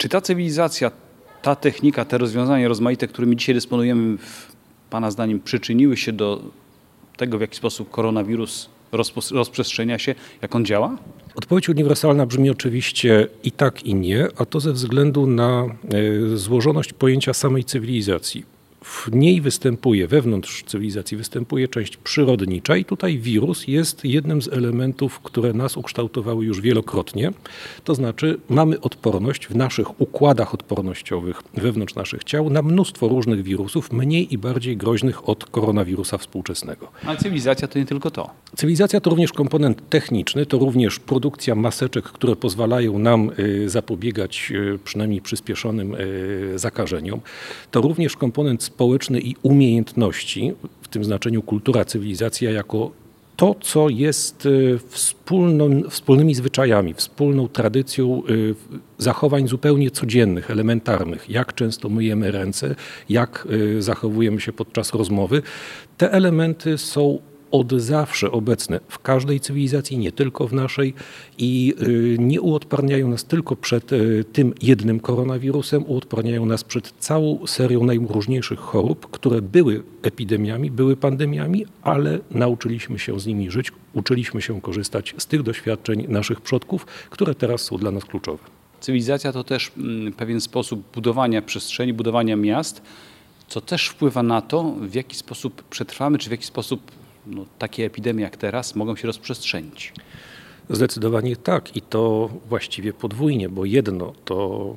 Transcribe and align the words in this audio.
Czy 0.00 0.08
ta 0.08 0.20
cywilizacja, 0.20 0.90
ta 1.42 1.56
technika, 1.56 2.04
te 2.04 2.18
rozwiązania 2.18 2.68
rozmaite, 2.68 3.08
którymi 3.08 3.36
dzisiaj 3.36 3.54
dysponujemy, 3.54 4.18
Pana 4.90 5.10
zdaniem 5.10 5.40
przyczyniły 5.40 5.96
się 5.96 6.12
do 6.12 6.42
tego, 7.16 7.38
w 7.38 7.40
jaki 7.40 7.56
sposób 7.56 7.90
koronawirus 7.90 8.68
rozprzestrzenia 9.32 9.98
się, 9.98 10.14
jak 10.42 10.54
on 10.54 10.64
działa? 10.64 10.96
Odpowiedź 11.34 11.68
uniwersalna 11.68 12.26
brzmi 12.26 12.50
oczywiście 12.50 13.28
i 13.44 13.52
tak, 13.52 13.82
i 13.82 13.94
nie, 13.94 14.28
a 14.36 14.44
to 14.44 14.60
ze 14.60 14.72
względu 14.72 15.26
na 15.26 15.64
e, 15.64 16.36
złożoność 16.36 16.92
pojęcia 16.92 17.32
samej 17.32 17.64
cywilizacji 17.64 18.44
w 18.84 19.08
niej 19.12 19.40
występuje, 19.40 20.08
wewnątrz 20.08 20.64
cywilizacji 20.64 21.16
występuje 21.16 21.68
część 21.68 21.96
przyrodnicza 21.96 22.76
i 22.76 22.84
tutaj 22.84 23.18
wirus 23.18 23.68
jest 23.68 24.04
jednym 24.04 24.42
z 24.42 24.48
elementów, 24.48 25.20
które 25.20 25.52
nas 25.52 25.76
ukształtowały 25.76 26.44
już 26.44 26.60
wielokrotnie. 26.60 27.32
To 27.84 27.94
znaczy 27.94 28.40
mamy 28.48 28.80
odporność 28.80 29.46
w 29.46 29.56
naszych 29.56 30.00
układach 30.00 30.54
odpornościowych 30.54 31.42
wewnątrz 31.54 31.94
naszych 31.94 32.24
ciał 32.24 32.50
na 32.50 32.62
mnóstwo 32.62 33.08
różnych 33.08 33.42
wirusów, 33.42 33.92
mniej 33.92 34.34
i 34.34 34.38
bardziej 34.38 34.76
groźnych 34.76 35.28
od 35.28 35.44
koronawirusa 35.44 36.18
współczesnego. 36.18 36.88
Ale 37.04 37.18
cywilizacja 37.18 37.68
to 37.68 37.78
nie 37.78 37.86
tylko 37.86 38.10
to. 38.10 38.30
Cywilizacja 38.56 39.00
to 39.00 39.10
również 39.10 39.32
komponent 39.32 39.88
techniczny, 39.88 40.46
to 40.46 40.58
również 40.58 40.98
produkcja 40.98 41.54
maseczek, 41.54 42.04
które 42.04 42.36
pozwalają 42.36 42.98
nam 42.98 43.30
y, 43.38 43.68
zapobiegać 43.68 44.52
y, 44.54 44.78
przynajmniej 44.84 45.20
przyspieszonym 45.20 45.94
y, 45.94 46.58
zakażeniom. 46.58 47.20
To 47.70 47.80
również 47.80 48.16
komponent 48.16 48.69
społeczny 48.74 49.20
i 49.20 49.34
umiejętności, 49.42 50.52
w 50.82 50.88
tym 50.88 51.04
znaczeniu 51.04 51.42
kultura, 51.42 51.84
cywilizacja, 51.84 52.50
jako 52.50 52.90
to, 53.36 53.54
co 53.60 53.88
jest 53.88 54.46
e, 54.46 54.78
wspólną, 54.88 55.82
wspólnymi 55.90 56.34
zwyczajami, 56.34 56.94
wspólną 56.94 57.48
tradycją 57.48 58.22
e, 58.22 58.32
zachowań 58.98 59.48
zupełnie 59.48 59.90
codziennych, 59.90 60.50
elementarnych, 60.50 61.30
jak 61.30 61.54
często 61.54 61.88
myjemy 61.88 62.30
ręce, 62.30 62.74
jak 63.08 63.48
e, 63.78 63.82
zachowujemy 63.82 64.40
się 64.40 64.52
podczas 64.52 64.94
rozmowy, 64.94 65.42
te 65.96 66.12
elementy 66.12 66.78
są 66.78 67.18
od 67.50 67.72
zawsze 67.72 68.32
obecne 68.32 68.80
w 68.88 68.98
każdej 68.98 69.40
cywilizacji, 69.40 69.98
nie 69.98 70.12
tylko 70.12 70.48
w 70.48 70.52
naszej 70.52 70.94
i 71.38 71.74
y, 71.82 72.16
nie 72.18 72.40
uodparniają 72.40 73.08
nas 73.08 73.24
tylko 73.24 73.56
przed 73.56 73.92
y, 73.92 74.24
tym 74.32 74.54
jednym 74.62 75.00
koronawirusem, 75.00 75.84
uodparniają 75.86 76.46
nas 76.46 76.64
przed 76.64 76.92
całą 76.98 77.46
serią 77.46 77.84
najróżniejszych 77.84 78.58
chorób, 78.58 79.10
które 79.10 79.42
były 79.42 79.82
epidemiami, 80.02 80.70
były 80.70 80.96
pandemiami, 80.96 81.66
ale 81.82 82.18
nauczyliśmy 82.30 82.98
się 82.98 83.20
z 83.20 83.26
nimi 83.26 83.50
żyć, 83.50 83.72
uczyliśmy 83.94 84.42
się 84.42 84.60
korzystać 84.60 85.14
z 85.18 85.26
tych 85.26 85.42
doświadczeń 85.42 86.06
naszych 86.08 86.40
przodków, 86.40 86.86
które 87.10 87.34
teraz 87.34 87.60
są 87.60 87.76
dla 87.76 87.90
nas 87.90 88.04
kluczowe. 88.04 88.44
Cywilizacja 88.80 89.32
to 89.32 89.44
też 89.44 89.72
mm, 89.76 90.12
pewien 90.12 90.40
sposób 90.40 90.82
budowania 90.94 91.42
przestrzeni, 91.42 91.92
budowania 91.92 92.36
miast, 92.36 92.82
co 93.48 93.60
też 93.60 93.88
wpływa 93.88 94.22
na 94.22 94.42
to, 94.42 94.74
w 94.80 94.94
jaki 94.94 95.16
sposób 95.16 95.62
przetrwamy, 95.62 96.18
czy 96.18 96.28
w 96.28 96.32
jaki 96.32 96.44
sposób 96.44 96.80
no, 97.26 97.44
takie 97.58 97.84
epidemie 97.84 98.22
jak 98.22 98.36
teraz 98.36 98.76
mogą 98.76 98.96
się 98.96 99.06
rozprzestrzenić? 99.06 99.92
Zdecydowanie 100.70 101.36
tak 101.36 101.76
i 101.76 101.82
to 101.82 102.30
właściwie 102.48 102.92
podwójnie, 102.92 103.48
bo 103.48 103.64
jedno 103.64 104.12
to 104.24 104.76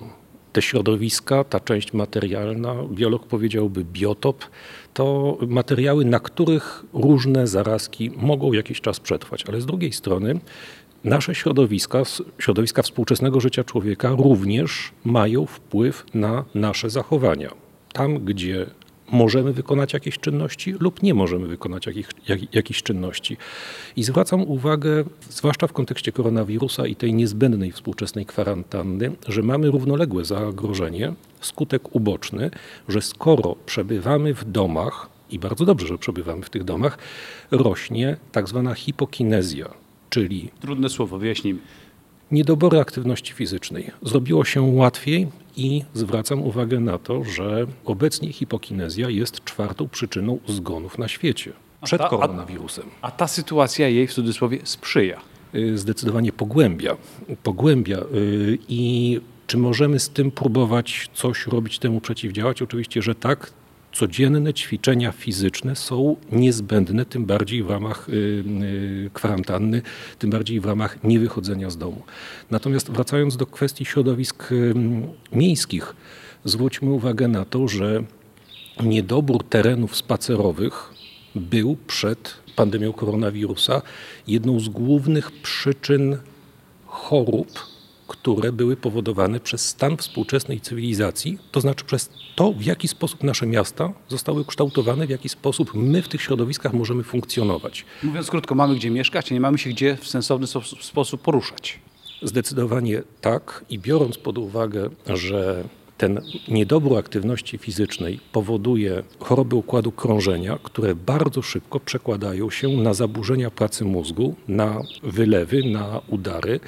te 0.54 0.62
środowiska, 0.62 1.44
ta 1.44 1.60
część 1.60 1.94
materialna, 1.94 2.76
biolog 2.92 3.28
powiedziałby 3.28 3.86
biotop, 3.86 4.46
to 4.94 5.38
materiały, 5.48 6.06
na 6.06 6.20
których 6.20 6.86
różne 6.94 7.48
zarazki 7.48 8.12
mogą 8.16 8.54
jakiś 8.54 8.82
czas 8.82 9.00
przetrwać, 9.00 9.44
ale 9.48 9.62
z 9.62 9.66
drugiej 9.66 9.94
strony 9.94 10.40
nasze 11.04 11.36
środowiska, 11.36 12.04
środowiska 12.40 12.82
współczesnego 12.82 13.40
życia 13.40 13.64
człowieka 13.64 14.16
również 14.18 14.92
mają 15.04 15.46
wpływ 15.46 16.06
na 16.14 16.46
nasze 16.56 16.90
zachowania. 16.90 17.50
Tam, 17.94 18.20
gdzie 18.20 18.66
możemy 19.14 19.54
wykonać 19.54 19.94
jakieś 19.94 20.20
czynności 20.20 20.76
lub 20.80 21.04
nie 21.04 21.14
możemy 21.14 21.48
wykonać 21.48 21.86
jakich, 21.86 22.10
jak, 22.28 22.56
jakichś 22.56 22.84
czynności. 22.84 23.38
I 23.96 24.04
zwracam 24.04 24.42
uwagę, 24.42 25.04
zwłaszcza 25.30 25.68
w 25.68 25.74
kontekście 25.74 26.12
koronawirusa 26.12 26.88
i 26.88 26.96
tej 26.96 27.14
niezbędnej 27.14 27.72
współczesnej 27.72 28.26
kwarantanny, 28.26 29.12
że 29.28 29.42
mamy 29.42 29.72
równoległe 29.72 30.26
zagrożenie, 30.26 31.14
skutek 31.42 31.96
uboczny, 31.96 32.52
że 32.88 33.02
skoro 33.02 33.56
przebywamy 33.66 34.34
w 34.34 34.46
domach, 34.46 35.10
i 35.32 35.40
bardzo 35.40 35.66
dobrze, 35.66 35.88
że 35.88 35.98
przebywamy 35.98 36.44
w 36.44 36.50
tych 36.50 36.64
domach, 36.64 36.98
rośnie 37.52 38.18
tak 38.32 38.50
zwana 38.50 38.74
hipokinezja, 38.74 39.74
czyli. 40.10 40.50
Trudne 40.62 40.90
słowo, 40.90 41.18
wyjaśnijmy 41.18 41.60
niedobory 42.32 42.80
aktywności 42.80 43.34
fizycznej. 43.34 43.92
Zrobiło 44.02 44.46
się 44.46 44.62
łatwiej 44.62 45.28
i 45.58 45.84
zwracam 45.94 46.42
uwagę 46.42 46.80
na 46.80 46.98
to, 46.98 47.24
że 47.24 47.66
obecnie 47.86 48.34
hipokinezja 48.34 49.10
jest 49.10 49.44
czwartą 49.44 49.90
przyczyną 49.90 50.40
zgonów 50.48 50.98
na 50.98 51.08
świecie 51.08 51.54
przed 51.84 52.02
a 52.02 52.04
ta, 52.04 52.10
koronawirusem. 52.10 52.86
A, 53.02 53.08
a 53.08 53.12
ta 53.12 53.28
sytuacja 53.28 53.88
jej 53.88 54.08
w 54.08 54.14
cudzysłowie 54.14 54.60
sprzyja? 54.64 55.22
Y, 55.56 55.78
zdecydowanie 55.78 56.32
pogłębia. 56.32 56.98
Pogłębia 57.44 57.98
y, 57.98 58.58
i 58.70 59.22
czy 59.48 59.58
możemy 59.58 60.00
z 60.00 60.10
tym 60.10 60.32
próbować 60.32 61.10
coś 61.14 61.48
robić, 61.48 61.80
temu 61.80 62.02
przeciwdziałać? 62.02 62.62
Oczywiście, 62.62 63.02
że 63.02 63.16
tak 63.16 63.52
codzienne 63.94 64.54
ćwiczenia 64.54 65.12
fizyczne 65.12 65.76
są 65.76 66.16
niezbędne, 66.32 67.06
tym 67.06 67.26
bardziej 67.26 67.64
w 67.64 67.70
ramach 67.70 68.10
y, 68.10 68.14
y, 68.14 69.10
kwarantanny, 69.14 69.82
tym 70.20 70.30
bardziej 70.30 70.60
w 70.60 70.66
ramach 70.66 71.04
niewychodzenia 71.04 71.70
z 71.70 71.78
domu. 71.78 72.02
Natomiast 72.52 72.92
wracając 72.92 73.38
do 73.38 73.46
kwestii 73.46 73.86
środowisk 73.86 74.52
y, 74.52 74.74
miejskich, 75.32 75.96
zwróćmy 76.46 76.92
uwagę 76.92 77.28
na 77.28 77.46
to, 77.46 77.68
że 77.68 78.04
niedobór 78.84 79.44
terenów 79.44 79.96
spacerowych 79.96 80.94
był 81.36 81.78
przed 81.88 82.36
pandemią 82.56 82.94
koronawirusa 82.94 83.82
jedną 84.28 84.60
z 84.60 84.70
głównych 84.70 85.32
przyczyn 85.32 86.18
chorób 86.86 87.73
które 88.08 88.52
były 88.52 88.78
powodowane 88.78 89.40
przez 89.40 89.70
stan 89.70 89.98
współczesnej 89.98 90.62
cywilizacji, 90.62 91.38
to 91.52 91.62
znaczy 91.62 91.86
przez 91.86 92.10
to, 92.36 92.54
w 92.54 92.64
jaki 92.64 92.88
sposób 92.88 93.24
nasze 93.24 93.48
miasta 93.48 93.94
zostały 94.08 94.42
ukształtowane, 94.42 95.08
w 95.08 95.10
jaki 95.10 95.30
sposób 95.30 95.72
my 95.74 96.02
w 96.02 96.08
tych 96.08 96.22
środowiskach 96.22 96.74
możemy 96.74 97.04
funkcjonować. 97.04 97.86
Mówiąc 98.04 98.30
krótko, 98.30 98.56
mamy 98.56 98.76
gdzie 98.76 98.90
mieszkać, 98.90 99.32
a 99.32 99.34
nie 99.34 99.42
mamy 99.42 99.58
się 99.58 99.70
gdzie 99.70 99.98
w 99.98 100.08
sensowny 100.08 100.48
sposób 100.82 101.22
poruszać. 101.22 101.80
Zdecydowanie 102.22 103.04
tak 103.22 103.66
i 103.70 103.80
biorąc 103.80 104.18
pod 104.18 104.38
uwagę, 104.38 104.90
że 105.08 105.64
ten 105.98 106.22
niedobór 106.48 106.98
aktywności 106.98 107.58
fizycznej 107.58 108.20
powoduje 108.32 109.04
choroby 109.20 109.56
układu 109.56 109.92
krążenia, 109.92 110.60
które 110.64 110.96
bardzo 110.96 111.42
szybko 111.42 111.80
przekładają 111.80 112.50
się 112.50 112.70
na 112.70 112.94
zaburzenia 112.94 113.52
pracy 113.52 113.86
mózgu, 113.86 114.36
na 114.48 114.82
wylewy, 115.04 115.64
na 115.64 116.02
udary 116.08 116.60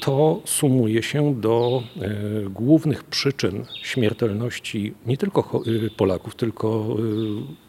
to 0.00 0.40
sumuje 0.44 1.02
się 1.02 1.34
do 1.40 1.82
e, 2.00 2.10
głównych 2.50 3.04
przyczyn 3.04 3.64
śmiertelności 3.82 4.94
nie 5.06 5.16
tylko 5.16 5.62
e, 5.86 5.90
Polaków, 5.90 6.34
tylko 6.34 6.96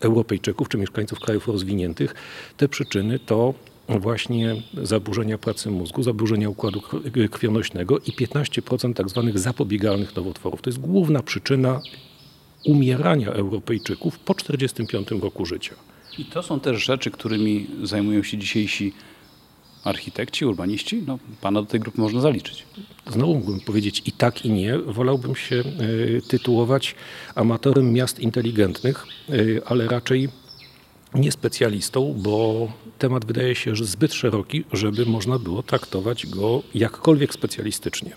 e, 0.01 0.05
Europejczyków 0.05 0.69
czy 0.69 0.77
mieszkańców 0.77 1.19
krajów 1.19 1.47
rozwiniętych. 1.47 2.15
Te 2.57 2.69
przyczyny 2.69 3.19
to 3.19 3.53
właśnie 3.89 4.55
zaburzenia 4.83 5.37
pracy 5.37 5.71
mózgu, 5.71 6.03
zaburzenia 6.03 6.49
układu 6.49 6.81
krwionośnego 7.31 7.99
i 7.99 8.11
15% 8.11 8.93
tak 8.93 9.09
zwanych 9.09 9.39
zapobiegalnych 9.39 10.15
nowotworów. 10.15 10.61
To 10.61 10.69
jest 10.69 10.79
główna 10.79 11.23
przyczyna 11.23 11.81
umierania 12.65 13.31
Europejczyków 13.31 14.19
po 14.19 14.35
45 14.35 15.11
roku 15.11 15.45
życia. 15.45 15.75
I 16.17 16.25
to 16.25 16.43
są 16.43 16.59
też 16.59 16.85
rzeczy, 16.85 17.11
którymi 17.11 17.67
zajmują 17.83 18.23
się 18.23 18.37
dzisiejsi 18.37 18.93
architekci, 19.87 20.45
urbaniści? 20.45 21.03
No, 21.07 21.19
pana 21.41 21.61
do 21.61 21.67
tej 21.67 21.79
grupy 21.79 22.01
można 22.01 22.21
zaliczyć. 22.21 22.63
Znowu 23.07 23.33
mógłbym 23.33 23.59
powiedzieć 23.59 24.01
i 24.05 24.11
tak, 24.11 24.45
i 24.45 24.49
nie. 24.49 24.77
Wolałbym 24.77 25.35
się 25.35 25.55
y, 25.55 26.21
tytułować 26.27 26.95
amatorem 27.35 27.93
miast 27.93 28.19
inteligentnych, 28.19 29.05
y, 29.29 29.61
ale 29.65 29.87
raczej 29.87 30.29
nie 31.13 31.31
specjalistą, 31.31 32.13
bo 32.17 32.67
temat 32.97 33.25
wydaje 33.25 33.55
się 33.55 33.75
że 33.75 33.85
zbyt 33.85 34.13
szeroki, 34.13 34.63
żeby 34.73 35.05
można 35.05 35.39
było 35.39 35.63
traktować 35.63 36.27
go 36.27 36.63
jakkolwiek 36.75 37.33
specjalistycznie. 37.33 38.11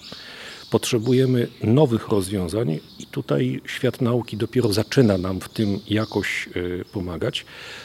Potrzebujemy 0.71 1.49
nowych 1.63 2.09
rozwiązań 2.09 2.81
i 2.99 3.07
tutaj 3.07 3.61
świat 3.67 4.01
nauki 4.01 4.37
dopiero 4.37 4.73
zaczyna 4.73 5.19
nam 5.19 5.41
w 5.41 5.49
tym 5.49 5.81
jakoś 5.89 6.49
y, 6.57 6.85
pomagać. 6.93 7.45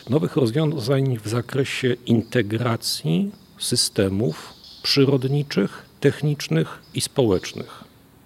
Nowych 0.10 0.36
rozwiązań 0.36 1.18
w 1.24 1.28
zakresie 1.28 1.96
integracji 2.06 3.32
systemów 3.58 4.54
przyrodniczych, 4.84 5.86
technicznych 6.00 6.80
i 6.94 7.02
społecznych. 7.02 7.84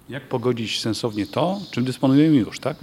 Jak 0.08 0.28
pogodzić 0.28 0.80
sensownie 0.80 1.26
to, 1.26 1.60
czym 1.70 1.84
dysponujemy 1.84 2.36
już, 2.36 2.60
tak? 2.60 2.76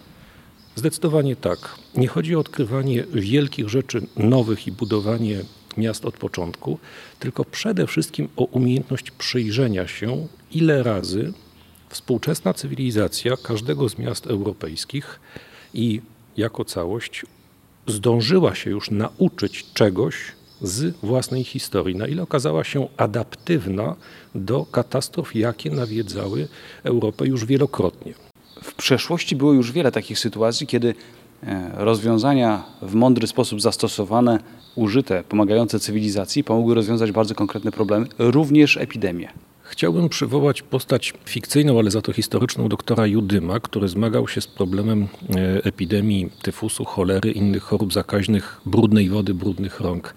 Zdecydowanie 0.75 1.35
tak. 1.35 1.75
Nie 1.95 2.07
chodzi 2.07 2.35
o 2.35 2.39
odkrywanie 2.39 3.03
wielkich 3.13 3.69
rzeczy 3.69 4.01
nowych 4.15 4.67
i 4.67 4.71
budowanie 4.71 5.39
miast 5.77 6.05
od 6.05 6.17
początku, 6.17 6.79
tylko 7.19 7.45
przede 7.45 7.87
wszystkim 7.87 8.29
o 8.35 8.43
umiejętność 8.43 9.11
przyjrzenia 9.11 9.87
się, 9.87 10.27
ile 10.51 10.83
razy 10.83 11.33
Współczesna 11.89 12.53
cywilizacja 12.53 13.37
każdego 13.43 13.89
z 13.89 13.97
miast 13.97 14.27
europejskich 14.27 15.19
i 15.73 16.01
jako 16.37 16.65
całość 16.65 17.25
zdążyła 17.87 18.55
się 18.55 18.69
już 18.69 18.91
nauczyć 18.91 19.65
czegoś 19.73 20.15
z 20.61 20.95
własnej 21.03 21.43
historii, 21.43 21.95
na 21.95 22.07
ile 22.07 22.23
okazała 22.23 22.63
się 22.63 22.87
adaptywna 22.97 23.95
do 24.35 24.65
katastrof, 24.65 25.35
jakie 25.35 25.71
nawiedzały 25.71 26.47
Europę 26.83 27.27
już 27.27 27.45
wielokrotnie. 27.45 28.13
W 28.63 28.75
przeszłości 28.75 29.35
było 29.35 29.53
już 29.53 29.71
wiele 29.71 29.91
takich 29.91 30.19
sytuacji, 30.19 30.67
kiedy 30.67 30.95
e, 31.43 31.71
rozwiązania 31.75 32.63
w 32.81 32.95
mądry 32.95 33.27
sposób 33.27 33.61
zastosowane, 33.61 34.39
użyte, 34.75 35.23
pomagające 35.29 35.79
cywilizacji, 35.79 36.43
pomogły 36.43 36.75
rozwiązać 36.75 37.11
bardzo 37.11 37.35
konkretne 37.35 37.71
problemy, 37.71 38.05
również 38.19 38.77
epidemie. 38.77 39.29
Chciałbym 39.69 40.09
przywołać 40.09 40.61
postać 40.61 41.13
fikcyjną, 41.25 41.79
ale 41.79 41.91
za 41.91 42.01
to 42.01 42.13
historyczną 42.13 42.69
doktora 42.69 43.07
Judyma, 43.07 43.59
który 43.59 43.87
zmagał 43.87 44.27
się 44.27 44.41
z 44.41 44.47
problemem 44.47 45.03
e, 45.03 45.63
epidemii 45.63 46.29
tyfusu, 46.41 46.85
cholery, 46.85 47.31
innych 47.31 47.63
chorób 47.63 47.93
zakaźnych, 47.93 48.61
brudnej 48.65 49.09
wody, 49.09 49.33
brudnych 49.33 49.79
rąk. 49.79 50.13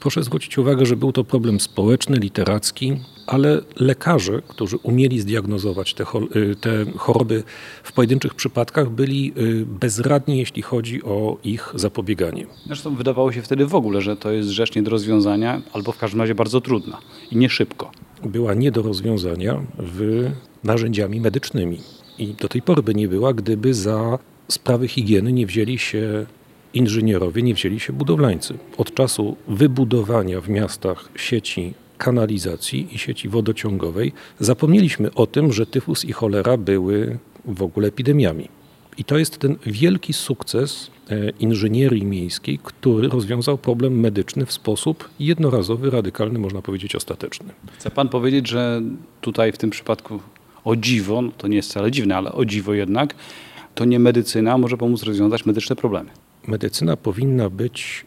Proszę 0.00 0.22
zwrócić 0.22 0.58
uwagę, 0.58 0.86
że 0.86 0.96
był 0.96 1.12
to 1.12 1.24
problem 1.24 1.60
społeczny, 1.60 2.16
literacki, 2.16 2.96
ale 3.26 3.60
lekarze, 3.76 4.42
którzy 4.48 4.76
umieli 4.76 5.20
zdiagnozować 5.20 5.94
te, 5.94 6.04
e, 6.04 6.06
te 6.60 6.84
choroby 6.96 7.42
w 7.82 7.92
pojedynczych 7.92 8.34
przypadkach, 8.34 8.90
byli 8.90 9.32
e, 9.36 9.42
bezradni, 9.64 10.38
jeśli 10.38 10.62
chodzi 10.62 11.02
o 11.02 11.38
ich 11.44 11.72
zapobieganie. 11.74 12.46
Zresztą 12.66 12.94
wydawało 12.94 13.32
się 13.32 13.42
wtedy 13.42 13.66
w 13.66 13.74
ogóle, 13.74 14.00
że 14.00 14.16
to 14.16 14.30
jest 14.30 14.48
rzecz 14.48 14.74
nie 14.74 14.82
do 14.82 14.90
rozwiązania, 14.90 15.62
albo 15.72 15.92
w 15.92 15.98
każdym 15.98 16.20
razie 16.20 16.34
bardzo 16.34 16.60
trudna 16.60 16.98
i 17.30 17.36
nie 17.36 17.50
szybko 17.50 17.90
była 18.24 18.54
nie 18.54 18.70
do 18.70 18.82
rozwiązania 18.82 19.60
w 19.78 20.30
narzędziami 20.64 21.20
medycznymi. 21.20 21.80
I 22.18 22.34
do 22.34 22.48
tej 22.48 22.62
pory 22.62 22.82
by 22.82 22.94
nie 22.94 23.08
była, 23.08 23.34
gdyby 23.34 23.74
za 23.74 24.18
sprawy 24.48 24.88
higieny 24.88 25.32
nie 25.32 25.46
wzięli 25.46 25.78
się 25.78 26.26
inżynierowie, 26.74 27.42
nie 27.42 27.54
wzięli 27.54 27.80
się 27.80 27.92
budowlańcy. 27.92 28.58
Od 28.76 28.94
czasu 28.94 29.36
wybudowania 29.48 30.40
w 30.40 30.48
miastach 30.48 31.08
sieci 31.16 31.74
kanalizacji 31.98 32.94
i 32.94 32.98
sieci 32.98 33.28
wodociągowej 33.28 34.12
zapomnieliśmy 34.40 35.14
o 35.14 35.26
tym, 35.26 35.52
że 35.52 35.66
tyfus 35.66 36.04
i 36.04 36.12
cholera 36.12 36.56
były 36.56 37.18
w 37.44 37.62
ogóle 37.62 37.88
epidemiami. 37.88 38.48
I 38.98 39.04
to 39.04 39.18
jest 39.18 39.38
ten 39.38 39.56
wielki 39.66 40.12
sukces 40.12 40.90
inżynierii 41.40 42.04
miejskiej, 42.04 42.58
który 42.62 43.08
rozwiązał 43.08 43.58
problem 43.58 44.00
medyczny 44.00 44.46
w 44.46 44.52
sposób 44.52 45.08
jednorazowy, 45.20 45.90
radykalny, 45.90 46.38
można 46.38 46.62
powiedzieć 46.62 46.96
ostateczny. 46.96 47.48
Chce 47.78 47.90
pan 47.90 48.08
powiedzieć, 48.08 48.48
że 48.48 48.82
tutaj 49.20 49.52
w 49.52 49.58
tym 49.58 49.70
przypadku 49.70 50.20
o 50.64 50.76
dziwo, 50.76 51.22
no 51.22 51.32
to 51.38 51.48
nie 51.48 51.56
jest 51.56 51.70
wcale 51.70 51.90
dziwne, 51.90 52.16
ale 52.16 52.32
o 52.32 52.44
dziwo 52.44 52.74
jednak, 52.74 53.14
to 53.74 53.84
nie 53.84 53.98
medycyna 53.98 54.58
może 54.58 54.76
pomóc 54.76 55.02
rozwiązać 55.02 55.46
medyczne 55.46 55.76
problemy. 55.76 56.10
Medycyna 56.46 56.96
powinna 56.96 57.50
być 57.50 58.04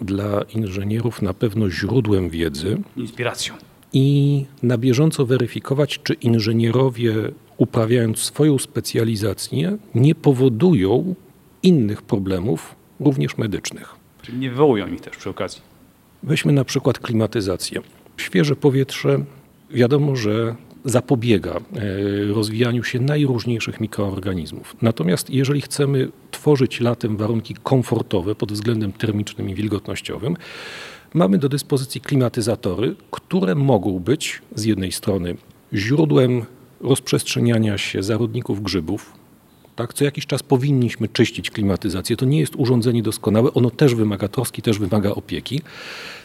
dla 0.00 0.42
inżynierów 0.54 1.22
na 1.22 1.34
pewno 1.34 1.70
źródłem 1.70 2.30
wiedzy. 2.30 2.82
Inspiracją. 2.96 3.54
I 3.92 4.44
na 4.62 4.78
bieżąco 4.78 5.26
weryfikować, 5.26 6.00
czy 6.02 6.14
inżynierowie 6.14 7.14
uprawiając 7.56 8.18
swoją 8.18 8.58
specjalizację, 8.58 9.78
nie 9.94 10.14
powodują 10.14 11.14
innych 11.66 12.02
problemów, 12.02 12.74
również 13.00 13.38
medycznych. 13.38 13.94
Czyli 14.22 14.38
nie 14.38 14.50
wywołują 14.50 14.86
ich 14.86 15.00
też 15.00 15.16
przy 15.16 15.30
okazji. 15.30 15.62
Weźmy 16.22 16.52
na 16.52 16.64
przykład 16.64 16.98
klimatyzację. 16.98 17.80
Świeże 18.16 18.56
powietrze, 18.56 19.24
wiadomo, 19.70 20.16
że 20.16 20.56
zapobiega 20.84 21.52
e, 21.52 21.60
rozwijaniu 22.34 22.84
się 22.84 23.00
najróżniejszych 23.00 23.80
mikroorganizmów. 23.80 24.76
Natomiast 24.82 25.30
jeżeli 25.30 25.60
chcemy 25.60 26.08
tworzyć 26.30 26.80
latem 26.80 27.16
warunki 27.16 27.54
komfortowe 27.62 28.34
pod 28.34 28.52
względem 28.52 28.92
termicznym 28.92 29.50
i 29.50 29.54
wilgotnościowym, 29.54 30.36
mamy 31.14 31.38
do 31.38 31.48
dyspozycji 31.48 32.00
klimatyzatory, 32.00 32.96
które 33.10 33.54
mogą 33.54 33.98
być 33.98 34.42
z 34.54 34.64
jednej 34.64 34.92
strony 34.92 35.36
źródłem 35.74 36.44
rozprzestrzeniania 36.80 37.78
się 37.78 38.02
zarodników 38.02 38.62
grzybów. 38.62 39.12
Tak, 39.76 39.94
co 39.94 40.04
jakiś 40.04 40.26
czas 40.26 40.42
powinniśmy 40.42 41.08
czyścić 41.08 41.50
klimatyzację. 41.50 42.16
To 42.16 42.24
nie 42.24 42.40
jest 42.40 42.56
urządzenie 42.56 43.02
doskonałe, 43.02 43.54
ono 43.54 43.70
też 43.70 43.94
wymaga 43.94 44.28
troski, 44.28 44.62
też 44.62 44.78
wymaga 44.78 45.10
opieki. 45.10 45.62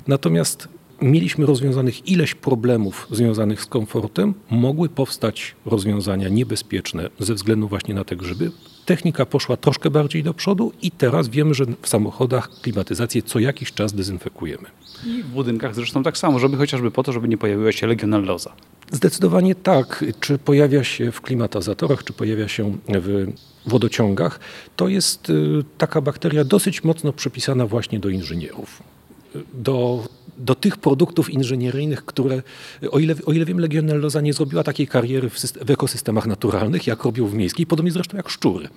Natomiast 0.07 0.68
mieliśmy 1.01 1.45
rozwiązanych 1.45 2.07
ileś 2.07 2.36
problemów 2.36 3.07
związanych 3.12 3.62
z 3.62 3.65
komfortem, 3.65 4.33
mogły 4.50 4.89
powstać 4.89 5.56
rozwiązania 5.65 6.30
niebezpieczne 6.30 7.09
ze 7.19 7.33
względu 7.33 7.68
właśnie 7.68 7.94
na 7.94 8.03
te 8.03 8.15
grzyby. 8.15 8.51
Technika 8.86 9.25
poszła 9.25 9.57
troszkę 9.57 9.89
bardziej 9.89 10.24
do 10.24 10.33
przodu 10.33 10.71
i 10.81 10.92
teraz 10.92 11.30
wiemy, 11.30 11.53
że 11.53 11.65
w 11.81 11.88
samochodach 11.88 12.50
klimatyzację 12.62 13.21
co 13.21 13.39
jakiś 13.39 13.74
czas 13.74 13.94
dezynfekujemy. 13.94 14.68
I 15.06 15.24
w 15.24 15.27
budynkach 15.27 15.75
zresztą 15.75 16.03
tak 16.03 16.18
samo, 16.18 16.39
żeby 16.39 16.57
chociażby 16.57 16.92
po 16.92 17.04
to, 17.04 17.12
żeby 17.12 17.27
nie 17.27 17.38
pojawiła 17.38 17.71
się 17.71 17.88
legionelloza. 17.88 18.54
Zdecydowanie 18.92 19.56
tak. 19.56 20.06
Czy 20.19 20.38
pojawia 20.38 20.83
się 20.83 21.12
w 21.12 21.21
klimatazatorach, 21.21 22.04
czy 22.04 22.13
pojawia 22.13 22.47
się 22.47 22.77
w 22.88 23.33
wodociągach, 23.65 24.39
to 24.75 24.88
jest 24.88 25.30
y, 25.30 25.63
taka 25.77 26.01
bakteria 26.01 26.44
dosyć 26.44 26.83
mocno 26.83 27.13
przypisana 27.13 27.68
właśnie 27.68 28.00
do 28.00 28.09
inżynierów. 28.09 28.83
Do 29.54 30.04
do 30.41 30.55
tych 30.55 30.77
produktów 30.77 31.29
inżynieryjnych, 31.29 32.05
które, 32.05 32.43
o 32.91 32.99
ile, 32.99 33.15
o 33.25 33.33
ile 33.33 33.45
wiem, 33.45 33.59
legionelloza 33.59 34.21
nie 34.21 34.33
zrobiła 34.33 34.63
takiej 34.63 34.88
kariery 34.88 35.29
w, 35.29 35.39
w 35.65 35.71
ekosystemach 35.71 36.27
naturalnych, 36.27 36.88
jak 36.88 37.03
robił 37.03 37.27
w 37.27 37.33
miejskiej, 37.33 37.65
podobnie 37.65 37.91
zresztą 37.91 38.17
jak 38.17 38.29
szczury. 38.29 38.69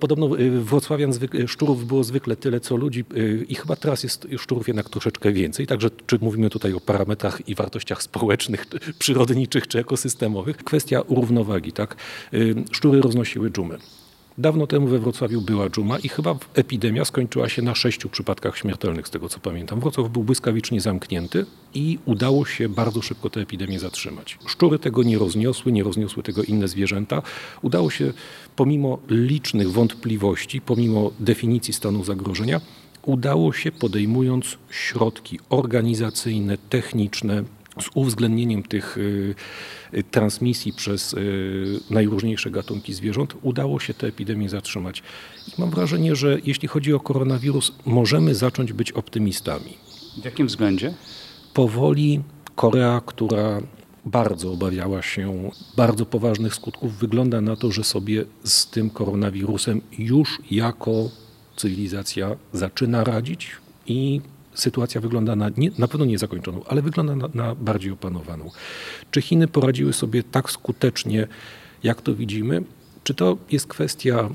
Podobno 0.00 0.38
y, 0.38 0.50
wrocławian 0.50 1.12
zwyk, 1.12 1.32
szczurów 1.46 1.86
było 1.86 2.04
zwykle 2.04 2.36
tyle, 2.36 2.60
co 2.60 2.76
ludzi 2.76 3.04
y, 3.16 3.46
i 3.48 3.54
chyba 3.54 3.76
teraz 3.76 4.02
jest 4.02 4.28
szczurów 4.38 4.68
jednak 4.68 4.88
troszeczkę 4.88 5.32
więcej. 5.32 5.66
Także 5.66 5.90
czy 6.06 6.18
mówimy 6.20 6.50
tutaj 6.50 6.72
o 6.72 6.80
parametrach 6.80 7.48
i 7.48 7.54
wartościach 7.54 8.02
społecznych, 8.02 8.66
przyrodniczych 8.98 9.68
czy 9.68 9.78
ekosystemowych. 9.78 10.56
Kwestia 10.56 11.02
równowagi, 11.08 11.72
tak? 11.72 11.96
Y, 12.34 12.54
szczury 12.72 13.00
roznosiły 13.00 13.50
dżumy. 13.50 13.78
Dawno 14.40 14.66
temu 14.66 14.86
we 14.86 14.98
Wrocławiu 14.98 15.40
była 15.40 15.70
dżuma 15.70 15.98
i 15.98 16.08
chyba 16.08 16.36
epidemia 16.54 17.04
skończyła 17.04 17.48
się 17.48 17.62
na 17.62 17.74
sześciu 17.74 18.08
przypadkach 18.08 18.58
śmiertelnych, 18.58 19.08
z 19.08 19.10
tego 19.10 19.28
co 19.28 19.40
pamiętam. 19.40 19.80
Wrocław 19.80 20.08
był 20.08 20.24
błyskawicznie 20.24 20.80
zamknięty 20.80 21.46
i 21.74 21.98
udało 22.04 22.46
się 22.46 22.68
bardzo 22.68 23.02
szybko 23.02 23.30
tę 23.30 23.40
epidemię 23.40 23.78
zatrzymać. 23.78 24.38
Szczury 24.46 24.78
tego 24.78 25.02
nie 25.02 25.18
rozniosły, 25.18 25.72
nie 25.72 25.82
rozniosły 25.82 26.22
tego 26.22 26.42
inne 26.42 26.68
zwierzęta. 26.68 27.22
Udało 27.62 27.90
się 27.90 28.12
pomimo 28.56 28.98
licznych 29.08 29.72
wątpliwości, 29.72 30.60
pomimo 30.60 31.10
definicji 31.18 31.74
stanu 31.74 32.04
zagrożenia, 32.04 32.60
udało 33.02 33.52
się 33.52 33.72
podejmując 33.72 34.58
środki 34.70 35.38
organizacyjne, 35.50 36.58
techniczne, 36.58 37.44
z 37.80 37.90
uwzględnieniem 37.94 38.62
tych 38.62 38.98
y, 38.98 39.34
y, 39.94 40.02
transmisji 40.02 40.72
przez 40.72 41.14
y, 41.14 41.80
najróżniejsze 41.90 42.50
gatunki 42.50 42.94
zwierząt 42.94 43.34
udało 43.42 43.80
się 43.80 43.94
tę 43.94 44.06
epidemię 44.06 44.48
zatrzymać. 44.48 45.02
I 45.48 45.60
mam 45.60 45.70
wrażenie, 45.70 46.16
że 46.16 46.38
jeśli 46.44 46.68
chodzi 46.68 46.94
o 46.94 47.00
koronawirus, 47.00 47.72
możemy 47.86 48.34
zacząć 48.34 48.72
być 48.72 48.92
optymistami. 48.92 49.76
W 50.22 50.24
jakim 50.24 50.46
względzie? 50.46 50.94
Powoli 51.54 52.22
Korea, 52.56 53.00
która 53.06 53.60
bardzo 54.04 54.52
obawiała 54.52 55.02
się 55.02 55.50
bardzo 55.76 56.06
poważnych 56.06 56.54
skutków, 56.54 56.98
wygląda 56.98 57.40
na 57.40 57.56
to, 57.56 57.72
że 57.72 57.84
sobie 57.84 58.24
z 58.44 58.66
tym 58.66 58.90
koronawirusem 58.90 59.80
już 59.98 60.38
jako 60.50 61.10
cywilizacja 61.56 62.36
zaczyna 62.52 63.04
radzić 63.04 63.50
i 63.86 64.20
sytuacja 64.60 65.00
wygląda 65.00 65.36
na, 65.36 65.50
nie, 65.56 65.70
na 65.78 65.88
pewno 65.88 66.06
niezakończoną, 66.06 66.64
ale 66.68 66.82
wygląda 66.82 67.16
na, 67.16 67.28
na 67.34 67.54
bardziej 67.54 67.92
opanowaną. 67.92 68.50
Czy 69.10 69.22
Chiny 69.22 69.48
poradziły 69.48 69.92
sobie 69.92 70.22
tak 70.22 70.50
skutecznie, 70.50 71.28
jak 71.82 72.02
to 72.02 72.14
widzimy? 72.14 72.62
Czy 73.04 73.14
to 73.14 73.36
jest 73.50 73.66
kwestia 73.66 74.28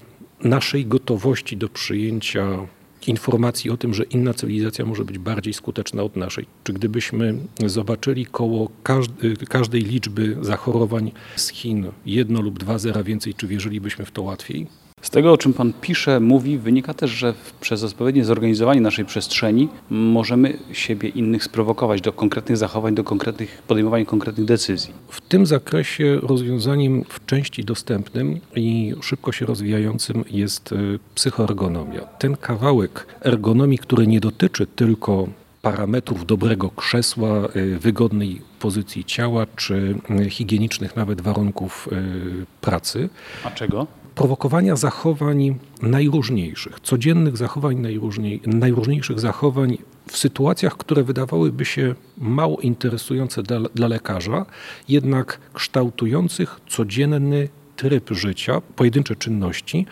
naszej 0.43 0.85
gotowości 0.85 1.57
do 1.57 1.69
przyjęcia 1.69 2.67
informacji 3.07 3.71
o 3.71 3.77
tym, 3.77 3.93
że 3.93 4.03
inna 4.03 4.33
cywilizacja 4.33 4.85
może 4.85 5.05
być 5.05 5.17
bardziej 5.17 5.53
skuteczna 5.53 6.03
od 6.03 6.15
naszej. 6.15 6.45
Czy 6.63 6.73
gdybyśmy 6.73 7.35
zobaczyli 7.65 8.25
koło 8.25 8.69
każdej, 8.83 9.37
każdej 9.37 9.81
liczby 9.81 10.37
zachorowań 10.41 11.11
z 11.35 11.49
Chin 11.49 11.91
jedno 12.05 12.41
lub 12.41 12.59
dwa 12.59 12.77
zera 12.77 13.03
więcej, 13.03 13.33
czy 13.33 13.47
wierzylibyśmy 13.47 14.05
w 14.05 14.11
to 14.11 14.21
łatwiej? 14.21 14.67
Z 15.05 15.09
tego, 15.09 15.33
o 15.33 15.37
czym 15.37 15.53
Pan 15.53 15.73
pisze, 15.81 16.19
mówi, 16.19 16.57
wynika 16.57 16.93
też, 16.93 17.11
że 17.11 17.33
przez 17.61 17.83
odpowiednie 17.83 18.25
zorganizowanie 18.25 18.81
naszej 18.81 19.05
przestrzeni 19.05 19.69
możemy 19.89 20.57
siebie 20.71 21.09
innych 21.09 21.43
sprowokować 21.43 22.01
do 22.01 22.13
konkretnych 22.13 22.57
zachowań, 22.57 22.95
do 22.95 23.03
konkretnych 23.03 23.61
podejmowania 23.67 24.05
konkretnych 24.05 24.45
decyzji. 24.45 24.93
W 25.09 25.21
tym 25.21 25.45
zakresie 25.45 26.19
rozwiązaniem 26.21 27.03
w 27.09 27.25
części 27.25 27.63
dostępnym 27.63 28.39
i 28.55 28.95
szybko 29.01 29.31
się 29.31 29.45
rozwijającym 29.45 30.23
jest 30.31 30.71
y, 30.71 30.99
psychoergonomia. 31.15 32.01
Ten 32.01 32.37
kawałek 32.37 33.07
ergonomii, 33.21 33.77
który 33.77 34.07
nie 34.07 34.19
dotyczy 34.19 34.67
tylko 34.67 35.27
parametrów 35.65 36.25
dobrego 36.25 36.69
krzesła, 36.69 37.47
y, 37.55 37.79
wygodnej 37.79 38.41
pozycji 38.59 39.05
ciała 39.05 39.45
czy 39.55 39.95
y, 40.25 40.29
higienicznych 40.29 40.95
nawet 40.95 41.21
warunków 41.21 41.89
y, 41.91 42.45
pracy 42.61 43.09
A 43.43 43.51
czego? 43.51 43.87
prowokowania 44.15 44.75
zachowań 44.75 45.59
najróżniejszych, 45.81 46.79
codziennych 46.79 47.37
zachowań, 47.37 47.75
najróżniej, 47.77 48.41
najróżniejszych 48.45 49.19
zachowań 49.19 49.77
w 50.07 50.17
sytuacjach, 50.17 50.77
które 50.77 51.03
wydawałyby 51.03 51.65
się 51.65 51.95
mało 52.17 52.57
interesujące 52.61 53.43
dla, 53.43 53.59
dla 53.59 53.87
lekarza, 53.87 54.45
jednak 54.89 55.39
kształtujących 55.53 56.59
codzienny 56.67 57.49
tryb 57.75 58.09
życia, 58.11 58.61
pojedyncze 58.75 59.15
czynności, 59.15 59.85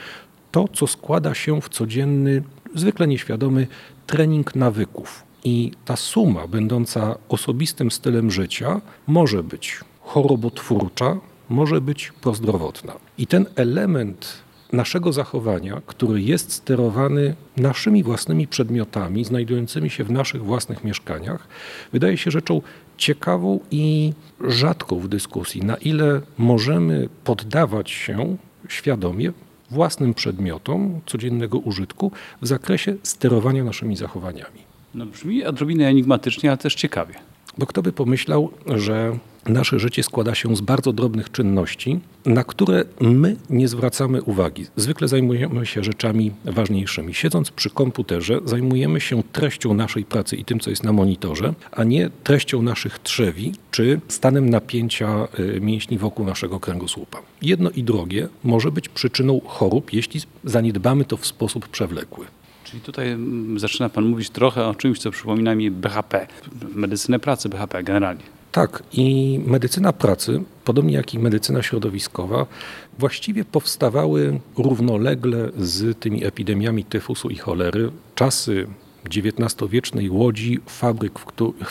to 0.52 0.68
co 0.74 0.88
składa 0.88 1.34
się 1.34 1.62
w 1.62 1.70
codzienny, 1.70 2.44
zwykle 2.76 3.08
nieświadomy 3.08 3.68
trening 4.08 4.56
nawyków. 4.56 5.33
I 5.44 5.72
ta 5.86 5.96
suma, 5.96 6.48
będąca 6.48 7.16
osobistym 7.30 7.92
stylem 7.92 8.32
życia, 8.32 8.82
może 9.08 9.44
być 9.44 9.80
chorobotwórcza, 10.02 11.18
może 11.50 11.82
być 11.82 12.12
prozdrowotna. 12.22 12.94
I 13.18 13.28
ten 13.28 13.46
element 13.56 14.44
naszego 14.74 15.14
zachowania, 15.14 15.82
który 15.86 16.22
jest 16.22 16.52
sterowany 16.52 17.36
naszymi 17.58 18.04
własnymi 18.04 18.48
przedmiotami, 18.48 19.26
znajdującymi 19.26 19.90
się 19.90 20.04
w 20.04 20.12
naszych 20.12 20.44
własnych 20.44 20.84
mieszkaniach, 20.84 21.48
wydaje 21.92 22.18
się 22.18 22.32
rzeczą 22.32 22.62
ciekawą 22.98 23.60
i 23.72 24.14
rzadką 24.42 25.00
w 25.00 25.08
dyskusji, 25.08 25.62
na 25.62 25.76
ile 25.76 26.22
możemy 26.38 27.10
poddawać 27.24 27.92
się 27.92 28.38
świadomie 28.68 29.32
własnym 29.72 30.14
przedmiotom 30.14 31.02
codziennego 31.06 31.58
użytku 31.58 32.12
w 32.42 32.48
zakresie 32.48 32.96
sterowania 33.04 33.64
naszymi 33.64 33.96
zachowaniami. 33.96 34.73
No 34.96 35.06
brzmi 35.06 35.46
odrobinę 35.46 35.88
enigmatycznie, 35.88 36.50
ale 36.50 36.58
też 36.58 36.76
ciekawie. 36.76 37.14
Bo 37.58 37.66
kto 37.66 37.82
by 37.82 37.92
pomyślał, 37.92 38.52
że 38.76 39.18
nasze 39.46 39.80
życie 39.80 40.04
składa 40.04 40.36
się 40.36 40.56
z 40.56 40.62
bardzo 40.62 40.94
drobnych 40.94 41.32
czynności, 41.32 42.00
na 42.26 42.44
które 42.44 42.84
my 43.02 43.36
nie 43.50 43.68
zwracamy 43.68 44.24
uwagi. 44.24 44.66
Zwykle 44.76 45.08
zajmujemy 45.08 45.66
się 45.66 45.84
rzeczami 45.84 46.32
ważniejszymi. 46.46 47.14
Siedząc 47.14 47.52
przy 47.52 47.70
komputerze, 47.70 48.40
zajmujemy 48.46 49.02
się 49.02 49.24
treścią 49.24 49.74
naszej 49.74 50.06
pracy 50.06 50.36
i 50.36 50.46
tym, 50.46 50.60
co 50.60 50.70
jest 50.70 50.84
na 50.84 50.94
monitorze, 50.94 51.54
a 51.72 51.84
nie 51.84 52.10
treścią 52.24 52.62
naszych 52.62 53.00
trzewi 53.00 53.52
czy 53.72 54.02
stanem 54.08 54.50
napięcia 54.50 55.28
y, 55.40 55.62
mięśni 55.62 55.98
wokół 55.98 56.26
naszego 56.26 56.60
kręgosłupa. 56.60 57.22
Jedno 57.42 57.70
i 57.70 57.84
drugie 57.84 58.28
może 58.44 58.72
być 58.72 58.90
przyczyną 58.90 59.42
chorób, 59.46 59.94
jeśli 59.94 60.22
zaniedbamy 60.44 61.06
to 61.06 61.18
w 61.18 61.26
sposób 61.26 61.68
przewlekły. 61.68 62.26
Czyli 62.74 62.84
tutaj 62.84 63.12
mm, 63.12 63.60
zaczyna 63.60 63.90
Pan 63.90 64.06
mówić 64.06 64.30
trochę 64.30 64.66
o 64.68 64.76
czymś, 64.76 65.00
co 65.00 65.12
przypomina 65.12 65.56
mi 65.56 65.72
BHP, 65.72 66.28
medycynę 66.76 67.20
pracy 67.20 67.50
BHP 67.50 67.84
generalnie. 67.84 68.24
Tak, 68.52 68.84
i 68.94 69.40
medycyna 69.46 69.94
pracy, 69.94 70.44
podobnie 70.64 70.94
jak 70.94 71.14
i 71.14 71.20
medycyna 71.20 71.64
środowiskowa, 71.64 72.46
właściwie 73.00 73.46
powstawały 73.46 74.40
równolegle 74.58 75.50
z 75.58 76.00
tymi 76.00 76.26
epidemiami 76.26 76.86
tyfusu 76.86 77.30
i 77.30 77.36
cholery. 77.36 77.92
Czasy 78.16 78.68
XIX-wiecznej 79.16 80.10
łodzi, 80.10 80.60
fabryk, 80.66 81.20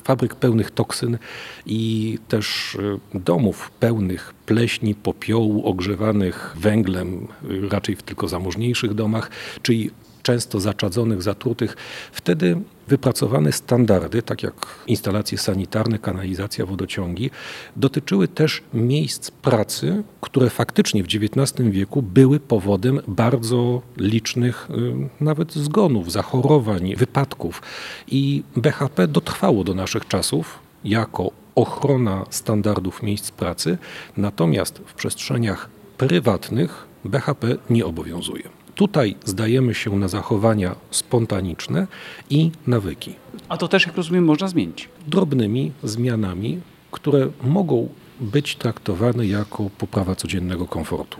fabryk 0.04 0.34
pełnych 0.34 0.70
toksyn 0.70 1.18
i 1.66 2.18
też 2.28 2.74
y, 2.74 3.00
domów 3.14 3.70
pełnych 3.70 4.34
pleśni, 4.46 4.94
popiołu, 4.94 5.66
ogrzewanych 5.66 6.54
węglem, 6.56 7.28
y, 7.50 7.68
raczej 7.68 7.96
w 7.96 8.02
tylko 8.02 8.28
zamożniejszych 8.28 8.94
domach, 8.94 9.30
czyli 9.62 9.90
często 10.22 10.60
zaczadzonych, 10.60 11.22
zatrutych. 11.22 11.76
Wtedy 12.12 12.56
wypracowane 12.88 13.52
standardy, 13.52 14.22
tak 14.22 14.42
jak 14.42 14.66
instalacje 14.86 15.38
sanitarne, 15.38 15.98
kanalizacja, 15.98 16.66
wodociągi, 16.66 17.30
dotyczyły 17.76 18.28
też 18.28 18.62
miejsc 18.74 19.30
pracy, 19.30 20.02
które 20.20 20.50
faktycznie 20.50 21.02
w 21.02 21.06
XIX 21.06 21.68
wieku 21.70 22.02
były 22.02 22.40
powodem 22.40 23.00
bardzo 23.08 23.82
licznych 23.96 24.68
y, 24.70 25.24
nawet 25.24 25.52
zgonów, 25.52 26.12
zachorowań, 26.12 26.96
wypadków. 26.96 27.62
I 28.08 28.42
BHP 28.56 29.08
dotrwało 29.08 29.64
do 29.64 29.74
naszych 29.74 30.08
czasów 30.08 30.58
jako 30.84 31.30
ochrona 31.54 32.26
standardów 32.30 33.02
miejsc 33.02 33.30
pracy, 33.30 33.78
natomiast 34.16 34.78
w 34.86 34.94
przestrzeniach 34.94 35.68
prywatnych 35.98 36.86
BHP 37.04 37.56
nie 37.70 37.86
obowiązuje. 37.86 38.61
Tutaj 38.74 39.16
zdajemy 39.24 39.74
się 39.74 39.96
na 39.96 40.08
zachowania 40.08 40.74
spontaniczne 40.90 41.86
i 42.30 42.50
nawyki. 42.66 43.14
A 43.48 43.56
to 43.56 43.68
też, 43.68 43.86
jak 43.86 43.96
rozumiem, 43.96 44.24
można 44.24 44.48
zmienić. 44.48 44.88
Drobnymi 45.06 45.72
zmianami, 45.82 46.60
które 46.90 47.28
mogą 47.44 47.88
być 48.20 48.56
traktowane 48.56 49.26
jako 49.26 49.70
poprawa 49.78 50.14
codziennego 50.14 50.66
komfortu. 50.66 51.18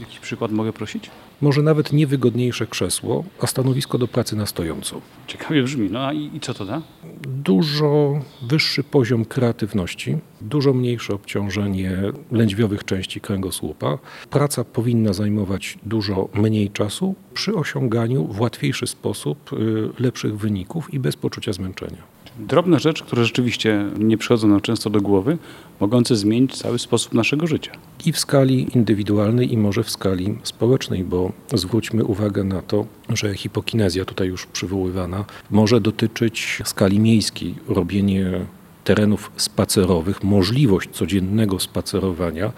Jaki 0.00 0.20
przykład 0.20 0.52
mogę 0.52 0.72
prosić? 0.72 1.10
Może 1.40 1.62
nawet 1.62 1.92
niewygodniejsze 1.92 2.66
krzesło, 2.66 3.24
a 3.40 3.46
stanowisko 3.46 3.98
do 3.98 4.08
pracy 4.08 4.36
na 4.36 4.46
stojąco. 4.46 5.00
Ciekawie 5.26 5.62
brzmi. 5.62 5.90
No 5.90 6.06
a 6.06 6.12
i, 6.12 6.30
i 6.36 6.40
co 6.40 6.54
to 6.54 6.64
da? 6.64 6.82
Dużo 7.22 8.20
wyższy 8.42 8.84
poziom 8.84 9.24
kreatywności, 9.24 10.16
dużo 10.40 10.72
mniejsze 10.72 11.14
obciążenie 11.14 11.98
lędźwiowych 12.32 12.84
części 12.84 13.20
kręgosłupa. 13.20 13.98
Praca 14.30 14.64
powinna 14.64 15.12
zajmować 15.12 15.78
dużo 15.82 16.28
mniej 16.34 16.70
czasu 16.70 17.14
przy 17.34 17.54
osiąganiu 17.54 18.24
w 18.24 18.40
łatwiejszy 18.40 18.86
sposób 18.86 19.52
y, 19.52 19.56
lepszych 19.98 20.38
wyników 20.38 20.94
i 20.94 20.98
bez 20.98 21.16
poczucia 21.16 21.52
zmęczenia. 21.52 22.13
Drobne 22.38 22.80
rzeczy, 22.80 23.04
które 23.04 23.24
rzeczywiście 23.24 23.84
nie 23.98 24.18
przychodzą 24.18 24.48
nam 24.48 24.60
często 24.60 24.90
do 24.90 25.00
głowy, 25.00 25.38
mogące 25.80 26.16
zmienić 26.16 26.56
cały 26.56 26.78
sposób 26.78 27.14
naszego 27.14 27.46
życia. 27.46 27.72
I 28.06 28.12
w 28.12 28.18
skali 28.18 28.76
indywidualnej, 28.76 29.52
i 29.52 29.56
może 29.56 29.82
w 29.82 29.90
skali 29.90 30.38
społecznej, 30.42 31.04
bo 31.04 31.32
zwróćmy 31.54 32.04
uwagę 32.04 32.44
na 32.44 32.62
to, 32.62 32.86
że 33.08 33.34
hipokinezja, 33.34 34.04
tutaj 34.04 34.28
już 34.28 34.46
przywoływana, 34.46 35.24
może 35.50 35.80
dotyczyć 35.80 36.62
skali 36.64 37.00
miejskiej. 37.00 37.54
Robienie 37.68 38.46
terenów 38.84 39.30
spacerowych, 39.36 40.24
możliwość 40.24 40.90
codziennego 40.90 41.60
spacerowania 41.60 42.52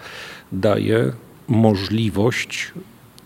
daje 0.51 1.11
możliwość 1.47 2.73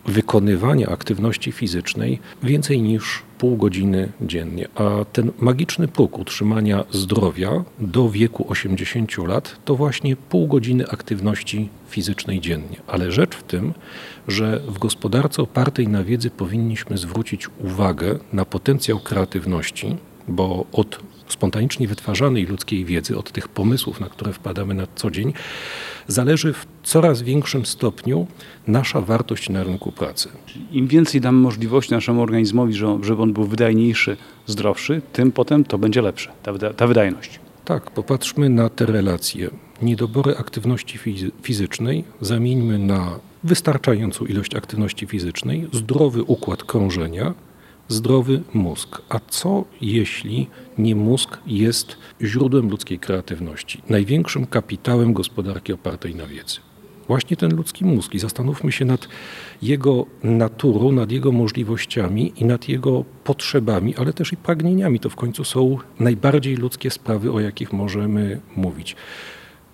wykonywania 0.05 0.87
aktywności 0.87 1.51
fizycznej 1.51 2.19
więcej 2.43 2.81
niż 2.81 3.23
pół 3.37 3.57
godziny 3.57 4.11
dziennie. 4.21 4.67
A 4.75 5.05
ten 5.05 5.31
magiczny 5.39 5.87
próg 5.87 6.19
utrzymania 6.19 6.83
zdrowia 6.91 7.63
do 7.79 8.09
wieku 8.09 8.45
80 8.49 9.17
lat 9.17 9.55
to 9.65 9.75
właśnie 9.75 10.15
pół 10.15 10.47
godziny 10.47 10.89
aktywności 10.89 11.69
fizycznej 11.89 12.41
dziennie. 12.41 12.77
Ale 12.87 13.11
rzecz 13.11 13.35
w 13.35 13.43
tym, 13.43 13.73
że 14.27 14.59
w 14.67 14.79
gospodarce 14.79 15.41
opartej 15.41 15.87
na 15.87 16.03
wiedzy 16.03 16.29
powinniśmy 16.29 16.97
zwrócić 16.97 17.47
uwagę 17.59 18.19
na 18.33 18.45
potencjał 18.45 18.99
kreatywności, 18.99 19.95
bo 20.27 20.65
od 20.71 20.99
spontanicznie 21.31 21.87
wytwarzanej 21.87 22.45
ludzkiej 22.45 22.85
wiedzy, 22.85 23.17
od 23.17 23.31
tych 23.31 23.47
pomysłów, 23.47 23.99
na 23.99 24.09
które 24.09 24.33
wpadamy 24.33 24.73
na 24.73 24.87
co 24.95 25.11
dzień, 25.11 25.33
zależy 26.07 26.53
w 26.53 26.65
coraz 26.83 27.21
większym 27.21 27.65
stopniu 27.65 28.27
nasza 28.67 29.01
wartość 29.01 29.49
na 29.49 29.63
rynku 29.63 29.91
pracy. 29.91 30.29
Im 30.71 30.87
więcej 30.87 31.21
damy 31.21 31.37
możliwości 31.39 31.91
naszemu 31.93 32.21
organizmowi, 32.21 32.73
że- 32.73 32.99
żeby 33.03 33.21
on 33.21 33.33
był 33.33 33.43
wydajniejszy, 33.43 34.17
zdrowszy, 34.47 35.01
tym 35.13 35.31
potem 35.31 35.63
to 35.63 35.77
będzie 35.77 36.01
lepsze, 36.01 36.31
ta, 36.43 36.73
ta 36.73 36.87
wydajność. 36.87 37.39
Tak, 37.65 37.91
popatrzmy 37.91 38.49
na 38.49 38.69
te 38.69 38.85
relacje. 38.85 39.49
Niedobory 39.81 40.37
aktywności 40.37 40.97
fizy- 40.99 41.31
fizycznej 41.41 42.03
zamieńmy 42.21 42.79
na 42.79 43.19
wystarczającą 43.43 44.25
ilość 44.25 44.55
aktywności 44.55 45.07
fizycznej, 45.07 45.67
zdrowy 45.73 46.23
układ 46.23 46.63
krążenia, 46.63 47.33
zdrowy 47.91 48.41
mózg. 48.53 49.01
A 49.09 49.19
co 49.29 49.65
jeśli 49.81 50.47
nie 50.77 50.95
mózg 50.95 51.37
jest 51.47 51.97
źródłem 52.21 52.69
ludzkiej 52.69 52.99
kreatywności, 52.99 53.81
największym 53.89 54.45
kapitałem 54.45 55.13
gospodarki 55.13 55.73
opartej 55.73 56.15
na 56.15 56.27
wiedzy? 56.27 56.59
Właśnie 57.07 57.37
ten 57.37 57.55
ludzki 57.55 57.85
mózg 57.85 58.13
i 58.13 58.19
zastanówmy 58.19 58.71
się 58.71 58.85
nad 58.85 59.07
jego 59.61 60.05
naturą, 60.23 60.91
nad 60.91 61.11
jego 61.11 61.31
możliwościami 61.31 62.33
i 62.35 62.45
nad 62.45 62.69
jego 62.69 63.05
potrzebami, 63.23 63.95
ale 63.95 64.13
też 64.13 64.33
i 64.33 64.37
pragnieniami. 64.37 64.99
To 64.99 65.09
w 65.09 65.15
końcu 65.15 65.43
są 65.43 65.77
najbardziej 65.99 66.55
ludzkie 66.55 66.91
sprawy, 66.91 67.31
o 67.31 67.39
jakich 67.39 67.73
możemy 67.73 68.41
mówić. 68.55 68.95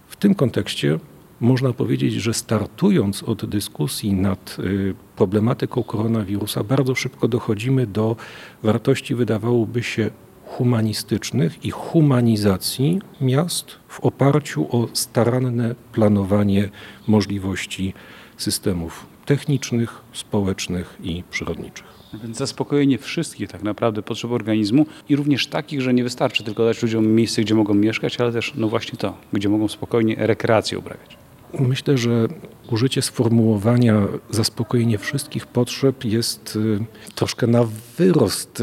W 0.08 0.16
tym 0.16 0.36
kontekście 0.36 1.00
można 1.42 1.74
powiedzieć, 1.74 2.14
że 2.14 2.34
startując 2.34 3.24
od 3.24 3.46
dyskusji 3.46 4.14
nad 4.14 4.58
y, 4.60 4.96
problematyką 5.16 5.84
koronawirusa, 5.84 6.64
bardzo 6.64 6.96
szybko 6.96 7.28
dochodzimy 7.28 7.88
do 7.88 8.16
wartości, 8.64 9.16
wydawałoby 9.16 9.84
się, 9.84 10.10
humanistycznych 10.48 11.66
i 11.66 11.72
humanizacji 11.72 13.00
miast 13.22 13.72
w 13.88 14.00
oparciu 14.00 14.68
o 14.72 14.88
staranne 14.94 15.76
planowanie 15.92 16.70
możliwości 17.08 17.94
systemów 18.38 19.06
technicznych, 19.26 20.02
społecznych 20.14 20.98
i 21.04 21.24
przyrodniczych. 21.32 21.86
Więc 22.24 22.38
zaspokojenie 22.38 22.98
wszystkich 22.98 23.50
tak 23.50 23.64
naprawdę 23.64 24.02
potrzeb 24.02 24.32
organizmu 24.32 24.86
i 25.10 25.16
również 25.16 25.48
takich, 25.48 25.82
że 25.82 25.94
nie 25.94 26.04
wystarczy 26.04 26.44
tylko 26.44 26.66
dać 26.66 26.82
ludziom 26.84 27.08
miejsce, 27.08 27.42
gdzie 27.42 27.56
mogą 27.56 27.74
mieszkać, 27.74 28.20
ale 28.20 28.32
też 28.32 28.54
no 28.56 28.68
właśnie 28.70 28.98
to, 28.98 29.18
gdzie 29.34 29.50
mogą 29.50 29.68
spokojnie 29.68 30.16
rekreację 30.20 30.80
uprawiać. 30.80 31.27
Myślę, 31.60 31.98
że 31.98 32.28
użycie 32.72 33.02
sformułowania 33.02 34.02
zaspokojenie 34.30 34.98
wszystkich 34.98 35.48
potrzeb 35.48 36.06
jest 36.06 36.56
y, 36.56 36.80
troszkę 37.16 37.48
na 37.48 37.68
wyrost 37.98 38.62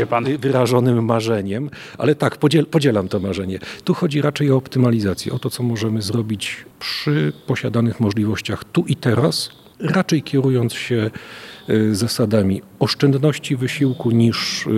y, 0.00 0.06
pan. 0.06 0.26
y, 0.26 0.38
wyrażonym 0.38 1.04
marzeniem, 1.04 1.70
ale 1.98 2.14
tak, 2.14 2.36
podziel, 2.36 2.66
podzielam 2.66 3.08
to 3.08 3.20
marzenie. 3.20 3.58
Tu 3.84 3.94
chodzi 3.94 4.22
raczej 4.22 4.50
o 4.50 4.56
optymalizację, 4.56 5.32
o 5.32 5.38
to, 5.38 5.50
co 5.50 5.62
możemy 5.62 6.02
zrobić 6.02 6.64
przy 6.78 7.32
posiadanych 7.46 8.00
możliwościach 8.00 8.64
tu 8.64 8.84
i 8.86 8.96
teraz, 8.96 9.50
raczej 9.80 10.22
kierując 10.22 10.72
się 10.72 11.10
zasadami 11.92 12.62
oszczędności 12.78 13.56
wysiłku 13.56 14.10
niż 14.10 14.68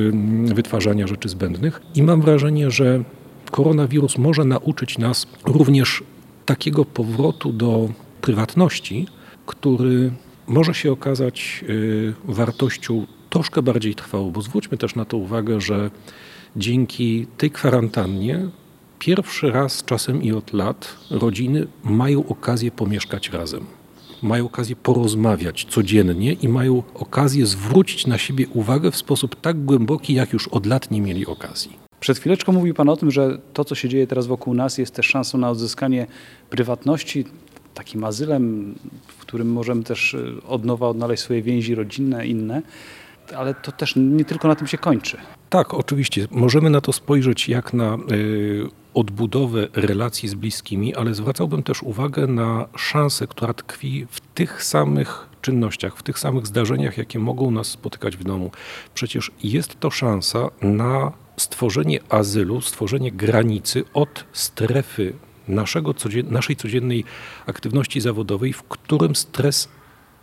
wytwarzania 0.45 1.07
rzeczy 1.07 1.29
zbędnych. 1.29 1.81
I 1.95 2.03
mam 2.03 2.23
wrażenie, 2.23 2.71
że 2.71 3.03
koronawirus 3.51 4.19
może 4.19 4.45
nauczyć 4.45 4.99
nas 4.99 5.27
również 5.45 6.03
takiego 6.51 6.85
powrotu 6.85 7.53
do 7.53 7.89
prywatności, 8.21 9.07
który 9.47 10.13
może 10.47 10.75
się 10.75 10.93
okazać 10.93 11.65
y, 11.69 12.15
wartością 12.25 13.07
troszkę 13.31 13.63
bardziej 13.63 13.95
trwałą, 13.95 14.31
bo 14.31 14.43
zwróćmy 14.43 14.79
też 14.79 14.95
na 14.95 15.05
to 15.05 15.17
uwagę, 15.17 15.61
że 15.61 15.91
dzięki 16.57 17.27
tej 17.37 17.51
kwarantannie 17.51 18.49
pierwszy 18.99 19.51
raz 19.51 19.85
czasem 19.85 20.23
i 20.23 20.33
od 20.33 20.53
lat 20.53 20.97
rodziny 21.11 21.67
mają 21.85 22.29
okazję 22.29 22.71
pomieszkać 22.71 23.31
razem. 23.31 23.65
Mają 24.23 24.47
okazję 24.47 24.77
porozmawiać 24.77 25.67
codziennie 25.71 26.33
i 26.33 26.49
mają 26.49 26.83
okazję 26.95 27.47
zwrócić 27.47 28.07
na 28.07 28.19
siebie 28.19 28.47
uwagę 28.55 28.91
w 28.91 28.97
sposób 28.97 29.41
tak 29.41 29.65
głęboki, 29.65 30.15
jak 30.15 30.33
już 30.33 30.49
od 30.49 30.67
lat 30.67 30.91
nie 30.91 31.01
mieli 31.01 31.27
okazji. 31.27 31.90
Przed 32.01 32.19
chwileczką 32.19 32.53
mówił 32.53 32.75
Pan 32.75 32.89
o 32.89 32.97
tym, 32.97 33.11
że 33.11 33.39
to, 33.53 33.65
co 33.65 33.75
się 33.75 33.89
dzieje 33.89 34.07
teraz 34.07 34.27
wokół 34.27 34.55
nas, 34.55 34.79
jest 34.79 34.95
też 34.95 35.07
szansą 35.07 35.39
na 35.39 35.51
odzyskanie 35.51 36.07
prywatności, 36.51 37.25
takim 37.75 38.05
azylem, 38.05 38.75
w 39.07 39.17
którym 39.21 39.53
możemy 39.53 39.83
też 39.83 40.15
y, 40.15 40.43
od 40.49 40.65
nowa 40.65 40.89
odnaleźć 40.89 41.23
swoje 41.23 41.43
więzi 41.43 41.75
rodzinne, 41.75 42.27
inne. 42.27 42.63
Ale 43.37 43.55
to 43.55 43.73
też 43.73 43.95
nie 43.97 44.25
tylko 44.25 44.49
na 44.49 44.55
tym 44.55 44.67
się 44.67 44.79
kończy. 44.79 45.17
Tak, 45.51 45.75
oczywiście. 45.75 46.29
Możemy 46.31 46.71
na 46.71 46.81
to 46.81 46.93
spojrzeć 46.93 47.49
jak 47.49 47.73
na 47.73 47.99
y, 48.13 48.69
odbudowę 48.95 49.69
relacji 49.73 50.29
z 50.29 50.35
bliskimi, 50.35 50.95
ale 50.95 51.15
zwracałbym 51.15 51.63
też 51.63 51.83
uwagę 51.83 52.27
na 52.27 52.69
szansę, 52.77 53.27
która 53.27 53.55
tkwi 53.55 54.07
w 54.11 54.21
tych 54.21 54.65
samych 54.65 55.29
czynnościach, 55.43 55.97
w 55.97 56.03
tych 56.03 56.19
samych 56.19 56.47
zdarzeniach, 56.47 56.99
jakie 56.99 57.19
mogą 57.19 57.51
nas 57.51 57.67
spotykać 57.67 58.17
w 58.17 58.25
domu. 58.25 58.51
Przecież 58.95 59.31
jest 59.43 59.81
to 59.81 59.91
szansa 59.91 60.49
na 60.63 61.13
stworzenie 61.41 62.01
azylu, 62.09 62.61
stworzenie 62.61 63.13
granicy 63.13 63.85
od 63.95 64.25
strefy 64.33 65.13
naszego 65.49 65.95
naszej 66.25 66.57
codziennej 66.57 67.05
aktywności 67.47 68.01
zawodowej, 68.01 68.53
w 68.53 68.63
którym 68.63 69.17
stres 69.17 69.69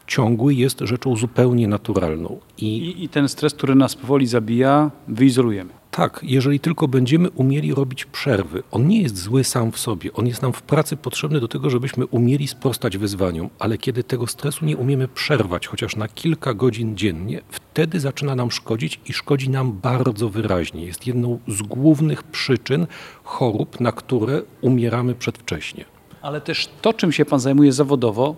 ciągły 0.07 0.53
jest 0.53 0.79
rzeczą 0.79 1.15
zupełnie 1.15 1.67
naturalną. 1.67 2.39
I 2.57 2.77
I, 2.77 3.03
I 3.03 3.09
ten 3.09 3.29
stres, 3.29 3.53
który 3.53 3.75
nas 3.75 3.95
powoli 3.95 4.27
zabija, 4.27 4.91
wyizolujemy. 5.07 5.69
tak, 5.91 6.19
jeżeli 6.23 6.59
tylko 6.59 6.87
będziemy 6.87 7.29
umieli 7.29 7.73
robić 7.73 8.05
przerwy, 8.05 8.63
on 8.71 8.87
nie 8.87 9.01
jest 9.01 9.17
zły 9.17 9.43
sam 9.43 9.71
w 9.71 9.79
sobie, 9.79 10.13
on 10.13 10.27
jest 10.27 10.41
nam 10.41 10.53
w 10.53 10.61
pracy 10.61 10.97
potrzebny 10.97 11.39
do 11.39 11.47
tego, 11.47 11.69
żebyśmy 11.69 12.05
umieli 12.05 12.47
sprostać 12.47 12.97
wyzwaniom, 12.97 13.49
ale 13.59 13.77
kiedy 13.77 14.03
tego 14.03 14.27
stresu 14.27 14.65
nie 14.65 14.77
umiemy 14.77 15.07
przerwać, 15.07 15.67
chociaż 15.67 15.95
na 15.95 16.07
kilka 16.07 16.53
godzin 16.53 16.97
dziennie, 16.97 17.41
wtedy 17.49 17.99
zaczyna 17.99 18.35
nam 18.35 18.51
szkodzić 18.51 18.99
i 19.09 19.13
szkodzi 19.13 19.49
nam 19.49 19.71
bardzo 19.81 20.29
wyraźnie. 20.29 20.85
Jest 20.85 21.07
jedną 21.07 21.39
z 21.47 21.61
głównych 21.61 22.23
przyczyn 22.23 22.87
chorób, 23.23 23.79
na 23.79 23.91
które 23.91 24.41
umieramy 24.61 25.15
przedwcześnie. 25.15 25.85
Ale 26.21 26.41
też 26.41 26.69
to, 26.81 26.93
czym 26.93 27.11
się 27.11 27.25
Pan 27.25 27.39
zajmuje 27.39 27.71
zawodowo, 27.73 28.35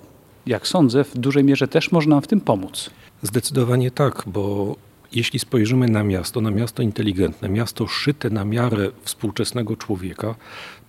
jak 0.50 0.68
sądzę, 0.68 1.04
w 1.04 1.18
dużej 1.18 1.44
mierze 1.44 1.68
też 1.68 1.92
może 1.92 2.10
nam 2.10 2.22
w 2.22 2.28
tym 2.28 2.42
pomóc. 2.42 2.90
Zdecydowanie 3.22 3.92
tak, 3.92 4.24
bo 4.28 4.76
jeśli 5.12 5.40
spojrzymy 5.40 5.88
na 5.88 6.04
miasto, 6.04 6.42
na 6.42 6.52
miasto 6.52 6.84
inteligentne, 6.84 7.50
miasto 7.50 7.88
szyte 7.88 8.30
na 8.30 8.46
miarę 8.46 8.92
współczesnego 9.04 9.78
człowieka, 9.78 10.36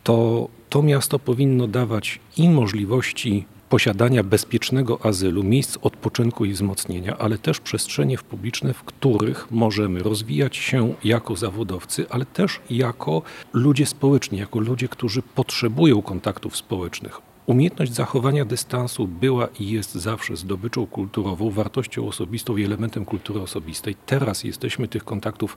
to 0.03 0.49
to 0.71 0.83
miasto 0.83 1.19
powinno 1.19 1.67
dawać 1.67 2.21
i 2.37 2.49
możliwości 2.49 3.45
posiadania 3.69 4.23
bezpiecznego 4.23 4.99
azylu, 5.07 5.43
miejsc 5.43 5.79
odpoczynku 5.83 6.45
i 6.45 6.53
wzmocnienia, 6.53 7.19
ale 7.19 7.39
też 7.39 7.61
przestrzenie 7.61 8.19
publiczne, 8.19 8.75
w 8.75 8.83
których 8.83 9.51
możemy 9.51 10.03
rozwijać 10.03 10.57
się 10.57 10.95
jako 11.05 11.37
zawodowcy, 11.37 12.07
ale 12.11 12.27
też 12.27 12.61
jako 12.71 13.23
ludzie 13.53 13.87
społeczni, 13.87 14.39
jako 14.39 14.59
ludzie, 14.59 14.89
którzy 14.89 15.23
potrzebują 15.23 16.03
kontaktów 16.03 16.57
społecznych. 16.57 17.30
Umiejętność 17.47 17.93
zachowania 17.93 18.45
dystansu 18.45 19.09
była 19.09 19.49
i 19.61 19.69
jest 19.69 19.95
zawsze 19.95 20.37
zdobyczą 20.37 20.87
kulturową, 20.87 21.51
wartością 21.51 22.09
osobistą 22.09 22.57
i 22.57 22.65
elementem 22.65 23.05
kultury 23.05 23.41
osobistej. 23.41 23.97
Teraz 24.07 24.45
jesteśmy 24.45 24.89
tych 24.89 25.05
kontaktów 25.05 25.57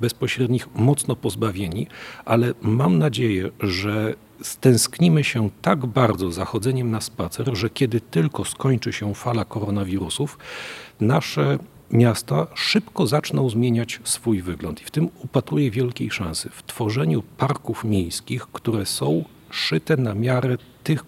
bezpośrednich 0.00 0.74
mocno 0.74 1.16
pozbawieni, 1.16 1.86
ale 2.24 2.54
mam 2.62 2.98
nadzieję, 2.98 3.50
że 3.60 4.14
stęsknimy 4.42 5.24
się 5.24 5.50
tak 5.62 5.86
bardzo 5.86 6.32
za 6.32 6.44
chodzeniem 6.44 6.90
na 6.90 7.00
spacer, 7.00 7.56
że 7.56 7.70
kiedy 7.70 8.00
tylko 8.00 8.44
skończy 8.44 8.92
się 8.92 9.14
fala 9.14 9.44
koronawirusów, 9.44 10.38
nasze 11.00 11.58
miasta 11.90 12.46
szybko 12.54 13.06
zaczną 13.06 13.50
zmieniać 13.50 14.00
swój 14.04 14.42
wygląd. 14.42 14.82
I 14.82 14.84
w 14.84 14.90
tym 14.90 15.08
upatruję 15.24 15.70
wielkiej 15.70 16.10
szansy 16.10 16.50
w 16.52 16.62
tworzeniu 16.62 17.22
parków 17.22 17.84
miejskich, 17.84 18.46
które 18.52 18.86
są 18.86 19.24
szyte 19.50 19.96
na 19.96 20.14
miarę 20.14 20.58
tych, 20.88 21.06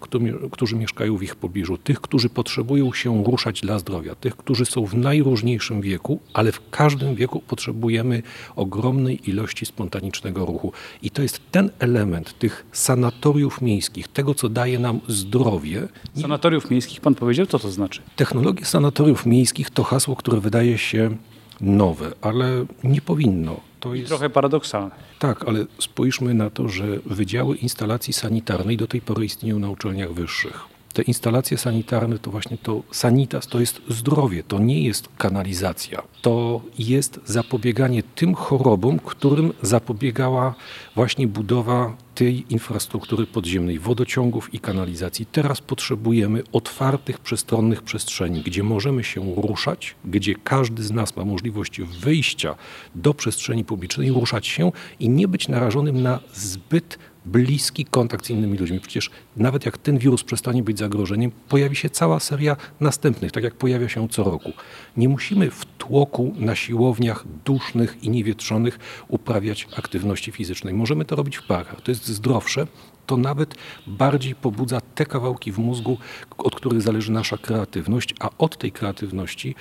którzy- 0.51 0.75
mieszkają 0.75 1.17
w 1.17 1.23
ich 1.23 1.35
pobliżu, 1.35 1.77
tych, 1.77 2.01
którzy 2.01 2.29
potrzebują 2.29 2.93
się 2.93 3.23
ruszać 3.23 3.61
dla 3.61 3.79
zdrowia, 3.79 4.15
tych, 4.15 4.35
którzy 4.35 4.65
są 4.65 4.85
w 4.85 4.93
najróżniejszym 4.93 5.81
wieku, 5.81 6.19
ale 6.33 6.51
w 6.51 6.69
każdym 6.69 7.15
wieku 7.15 7.41
potrzebujemy 7.47 8.23
ogromnej 8.55 9.29
ilości 9.29 9.65
spontanicznego 9.65 10.45
ruchu. 10.45 10.71
I 11.01 11.09
to 11.09 11.21
jest 11.21 11.41
ten 11.51 11.69
element 11.79 12.39
tych 12.39 12.65
sanatoriów 12.71 13.61
miejskich, 13.61 14.07
tego, 14.07 14.35
co 14.35 14.49
daje 14.49 14.79
nam 14.79 14.99
zdrowie. 15.07 15.87
Sanatoriów 16.21 16.69
miejskich, 16.71 17.01
Pan 17.01 17.15
powiedział, 17.15 17.45
co 17.45 17.59
to 17.59 17.71
znaczy? 17.71 18.01
Technologie 18.15 18.65
sanatoriów 18.65 19.25
miejskich 19.25 19.69
to 19.69 19.83
hasło, 19.83 20.15
które 20.15 20.39
wydaje 20.39 20.77
się 20.77 21.17
nowe, 21.61 22.11
ale 22.21 22.65
nie 22.83 23.01
powinno. 23.01 23.70
To 23.81 23.95
jest... 23.95 24.07
Trochę 24.07 24.29
paradoksalne. 24.29 24.91
Tak, 25.19 25.47
ale 25.47 25.65
spójrzmy 25.79 26.33
na 26.33 26.49
to, 26.49 26.69
że 26.69 26.85
wydziały 27.05 27.55
instalacji 27.55 28.13
sanitarnej 28.13 28.77
do 28.77 28.87
tej 28.87 29.01
pory 29.01 29.25
istnieją 29.25 29.59
na 29.59 29.69
uczelniach 29.69 30.13
wyższych. 30.13 30.80
Te 30.93 31.01
instalacje 31.01 31.57
sanitarne 31.57 32.19
to 32.19 32.31
właśnie 32.31 32.57
to 32.57 32.83
sanitas, 32.91 33.47
to 33.47 33.59
jest 33.59 33.81
zdrowie, 33.89 34.43
to 34.43 34.59
nie 34.59 34.83
jest 34.83 35.09
kanalizacja. 35.17 36.01
To 36.21 36.61
jest 36.79 37.19
zapobieganie 37.25 38.03
tym 38.03 38.35
chorobom, 38.35 38.99
którym 38.99 39.53
zapobiegała 39.61 40.55
właśnie 40.95 41.27
budowa 41.27 41.95
tej 42.15 42.53
infrastruktury 42.53 43.27
podziemnej, 43.27 43.79
wodociągów 43.79 44.53
i 44.53 44.59
kanalizacji. 44.59 45.25
Teraz 45.25 45.61
potrzebujemy 45.61 46.43
otwartych, 46.51 47.19
przestronnych 47.19 47.81
przestrzeni, 47.81 48.41
gdzie 48.41 48.63
możemy 48.63 49.03
się 49.03 49.35
ruszać, 49.35 49.95
gdzie 50.05 50.35
każdy 50.35 50.83
z 50.83 50.91
nas 50.91 51.15
ma 51.15 51.25
możliwość 51.25 51.81
wyjścia 51.81 52.55
do 52.95 53.13
przestrzeni 53.13 53.63
publicznej, 53.63 54.11
ruszać 54.11 54.47
się 54.47 54.71
i 54.99 55.09
nie 55.09 55.27
być 55.27 55.47
narażonym 55.47 56.01
na 56.01 56.19
zbyt 56.33 56.97
bliski 57.25 57.85
kontakt 57.85 58.25
z 58.25 58.29
innymi 58.29 58.57
ludźmi. 58.57 58.79
Przecież 58.79 59.09
nawet 59.37 59.65
jak 59.65 59.77
ten 59.77 59.97
wirus 59.97 60.23
przestanie 60.23 60.63
być 60.63 60.79
zagrożeniem, 60.79 61.31
pojawi 61.49 61.75
się 61.75 61.89
cała 61.89 62.19
seria 62.19 62.55
następnych, 62.79 63.31
tak 63.31 63.43
jak 63.43 63.55
pojawia 63.55 63.89
się 63.89 64.09
co 64.09 64.23
roku. 64.23 64.51
Nie 64.97 65.09
musimy 65.09 65.51
w 65.51 65.65
tłoku 65.65 66.33
na 66.37 66.55
siłowniach 66.55 67.25
dusznych 67.45 68.03
i 68.03 68.09
niewietrzonych 68.09 68.79
uprawiać 69.07 69.67
aktywności 69.77 70.31
fizycznej. 70.31 70.73
Możemy 70.73 71.05
to 71.05 71.15
robić 71.15 71.37
w 71.37 71.47
parkach. 71.47 71.81
To 71.81 71.91
jest 71.91 72.07
zdrowsze. 72.07 72.67
To 73.11 73.17
nawet 73.17 73.55
bardziej 73.87 74.35
pobudza 74.35 74.81
te 74.95 75.05
kawałki 75.05 75.51
w 75.51 75.57
mózgu, 75.59 75.97
od 76.37 76.55
których 76.55 76.81
zależy 76.81 77.11
nasza 77.11 77.37
kreatywność, 77.37 78.15
a 78.19 78.29
od 78.37 78.57
tej 78.57 78.71
kreatywności, 78.71 79.55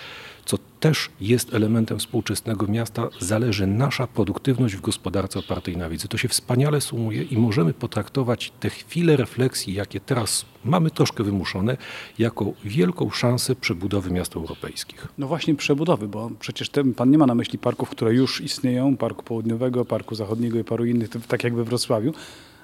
co 0.44 0.58
też 0.80 1.10
jest 1.20 1.54
elementem 1.54 1.98
współczesnego 1.98 2.66
miasta, 2.66 3.08
zależy 3.20 3.66
nasza 3.66 4.06
produktywność 4.06 4.76
w 4.76 4.80
gospodarce 4.80 5.38
opartej 5.38 5.76
na 5.76 5.88
wiedzy. 5.88 6.08
To 6.08 6.18
się 6.18 6.28
wspaniale 6.28 6.80
sumuje 6.80 7.22
i 7.22 7.38
możemy 7.38 7.74
potraktować 7.74 8.52
te 8.60 8.70
chwile 8.70 9.16
refleksji, 9.16 9.74
jakie 9.74 10.00
teraz 10.00 10.44
mamy 10.64 10.90
troszkę 10.90 11.24
wymuszone, 11.24 11.76
jako 12.18 12.52
wielką 12.64 13.10
szansę 13.10 13.56
przebudowy 13.56 14.10
miast 14.10 14.36
europejskich. 14.36 15.08
No 15.18 15.26
właśnie 15.26 15.54
przebudowy, 15.54 16.08
bo 16.08 16.30
przecież 16.40 16.68
ten, 16.68 16.94
Pan 16.94 17.10
nie 17.10 17.18
ma 17.18 17.26
na 17.26 17.34
myśli 17.34 17.58
parków, 17.58 17.90
które 17.90 18.14
już 18.14 18.40
istnieją, 18.40 18.96
Parku 18.96 19.22
Południowego, 19.22 19.84
Parku 19.84 20.14
Zachodniego 20.14 20.58
i 20.58 20.64
paru 20.64 20.84
innych, 20.84 21.08
tak 21.28 21.44
jak 21.44 21.54
we 21.54 21.64
Wrocławiu, 21.64 22.12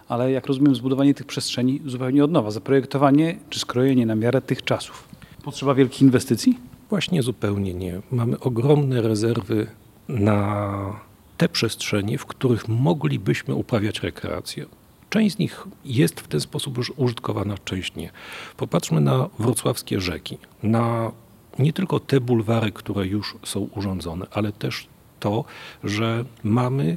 ale 0.09 0.33
jak 0.33 0.47
rozumiem 0.47 0.75
zbudowanie 0.75 1.15
tych 1.15 1.27
przestrzeni 1.27 1.81
zupełnie 1.87 2.25
od 2.25 2.31
nowa, 2.31 2.51
zaprojektowanie 2.51 3.39
czy 3.51 3.61
skrojenie 3.61 4.07
na 4.07 4.15
miarę 4.15 4.41
tych 4.41 4.65
czasów. 4.65 5.09
Potrzeba 5.45 5.75
wielkich 5.75 6.03
inwestycji? 6.03 6.59
Właśnie 6.91 7.23
zupełnie 7.23 7.75
nie. 7.75 8.01
Mamy 8.11 8.41
ogromne 8.41 9.03
rezerwy 9.03 9.67
na 10.09 11.01
te 11.37 11.49
przestrzenie, 11.49 12.19
w 12.19 12.27
których 12.27 12.69
moglibyśmy 12.69 13.55
uprawiać 13.55 14.01
rekreację. 14.03 14.67
Część 15.11 15.37
z 15.37 15.39
nich 15.39 15.67
jest 15.85 16.21
w 16.21 16.29
ten 16.29 16.41
sposób 16.41 16.77
już 16.77 16.93
użytkowana, 16.97 17.55
część 17.65 17.95
nie. 17.95 18.11
Popatrzmy 18.57 19.01
na 19.01 19.29
wrocławskie 19.39 20.01
rzeki, 20.01 20.39
na 20.63 21.13
nie 21.59 21.73
tylko 21.73 22.01
te 22.01 22.21
bulwary, 22.21 22.73
które 22.73 23.07
już 23.07 23.37
są 23.45 23.69
urządzone, 23.77 24.27
ale 24.31 24.53
też 24.53 24.87
to, 25.21 25.45
że 25.85 26.25
mamy 26.45 26.97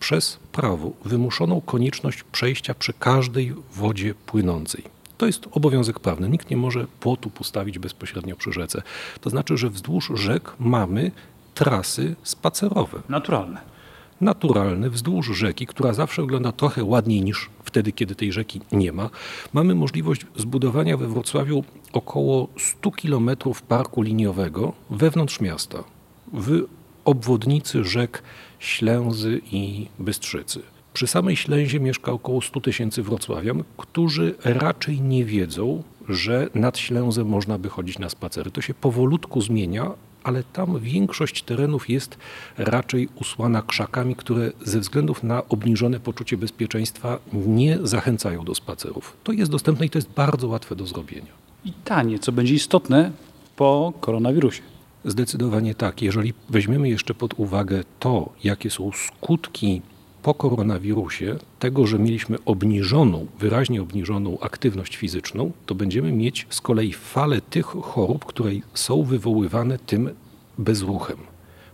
przez 0.00 0.38
prawo 0.52 0.90
wymuszoną 1.04 1.60
konieczność 1.60 2.22
przejścia 2.22 2.74
przy 2.74 2.92
każdej 2.92 3.54
wodzie 3.72 4.14
płynącej. 4.14 4.84
To 5.18 5.26
jest 5.26 5.46
obowiązek 5.52 6.00
prawny. 6.00 6.28
Nikt 6.28 6.50
nie 6.50 6.56
może 6.56 6.86
płotu 7.00 7.30
postawić 7.30 7.78
bezpośrednio 7.78 8.36
przy 8.36 8.52
rzece. 8.52 8.82
To 9.20 9.30
znaczy, 9.30 9.56
że 9.56 9.70
wzdłuż 9.70 10.12
rzek 10.14 10.52
mamy 10.58 11.10
trasy 11.54 12.16
spacerowe 12.22 13.02
Naturalne. 13.08 13.60
naturalny 14.20 14.90
wzdłuż 14.90 15.26
rzeki, 15.26 15.66
która 15.66 15.92
zawsze 15.92 16.22
wygląda 16.22 16.52
trochę 16.52 16.84
ładniej 16.84 17.22
niż 17.22 17.50
wtedy, 17.64 17.92
kiedy 17.92 18.14
tej 18.14 18.32
rzeki 18.32 18.60
nie 18.72 18.92
ma. 18.92 19.10
Mamy 19.52 19.74
możliwość 19.74 20.26
zbudowania 20.36 20.96
we 20.96 21.08
Wrocławiu 21.08 21.64
około 21.92 22.48
100 22.58 22.90
kilometrów 22.90 23.62
parku 23.62 24.02
liniowego 24.02 24.72
wewnątrz 24.90 25.40
miasta, 25.40 25.84
w 26.32 26.64
obwodnicy 27.04 27.84
rzek 27.84 28.22
Ślęzy 28.60 29.40
i 29.52 29.86
Bystrzycy. 29.98 30.60
Przy 30.92 31.06
samej 31.06 31.36
Ślęzie 31.36 31.80
mieszka 31.80 32.12
około 32.12 32.42
100 32.42 32.60
tysięcy 32.60 33.02
wrocławian, 33.02 33.64
którzy 33.76 34.34
raczej 34.44 35.00
nie 35.00 35.24
wiedzą, 35.24 35.82
że 36.08 36.48
nad 36.54 36.78
Ślęzę 36.78 37.24
można 37.24 37.58
by 37.58 37.68
chodzić 37.68 37.98
na 37.98 38.08
spacery. 38.08 38.50
To 38.50 38.60
się 38.60 38.74
powolutku 38.74 39.40
zmienia, 39.40 39.90
ale 40.24 40.42
tam 40.42 40.80
większość 40.80 41.42
terenów 41.42 41.90
jest 41.90 42.18
raczej 42.58 43.08
usłana 43.14 43.62
krzakami, 43.62 44.16
które 44.16 44.52
ze 44.64 44.80
względów 44.80 45.22
na 45.22 45.48
obniżone 45.48 46.00
poczucie 46.00 46.36
bezpieczeństwa 46.36 47.18
nie 47.32 47.78
zachęcają 47.82 48.44
do 48.44 48.54
spacerów. 48.54 49.16
To 49.24 49.32
jest 49.32 49.50
dostępne 49.50 49.86
i 49.86 49.90
to 49.90 49.98
jest 49.98 50.10
bardzo 50.10 50.48
łatwe 50.48 50.76
do 50.76 50.86
zrobienia. 50.86 51.32
I 51.64 51.72
tanie, 51.84 52.18
co 52.18 52.32
będzie 52.32 52.54
istotne 52.54 53.12
po 53.56 53.92
koronawirusie. 54.00 54.62
Zdecydowanie 55.04 55.74
tak. 55.74 56.02
Jeżeli 56.02 56.34
weźmiemy 56.48 56.88
jeszcze 56.88 57.14
pod 57.14 57.34
uwagę 57.36 57.84
to, 57.98 58.32
jakie 58.44 58.70
są 58.70 58.90
skutki 58.92 59.82
po 60.22 60.34
koronawirusie, 60.34 61.36
tego, 61.58 61.86
że 61.86 61.98
mieliśmy 61.98 62.38
obniżoną, 62.44 63.26
wyraźnie 63.38 63.82
obniżoną 63.82 64.38
aktywność 64.40 64.96
fizyczną, 64.96 65.52
to 65.66 65.74
będziemy 65.74 66.12
mieć 66.12 66.46
z 66.50 66.60
kolei 66.60 66.92
falę 66.92 67.40
tych 67.40 67.66
chorób, 67.66 68.24
które 68.24 68.50
są 68.74 69.02
wywoływane 69.02 69.78
tym 69.78 70.10
bezruchem. 70.58 71.16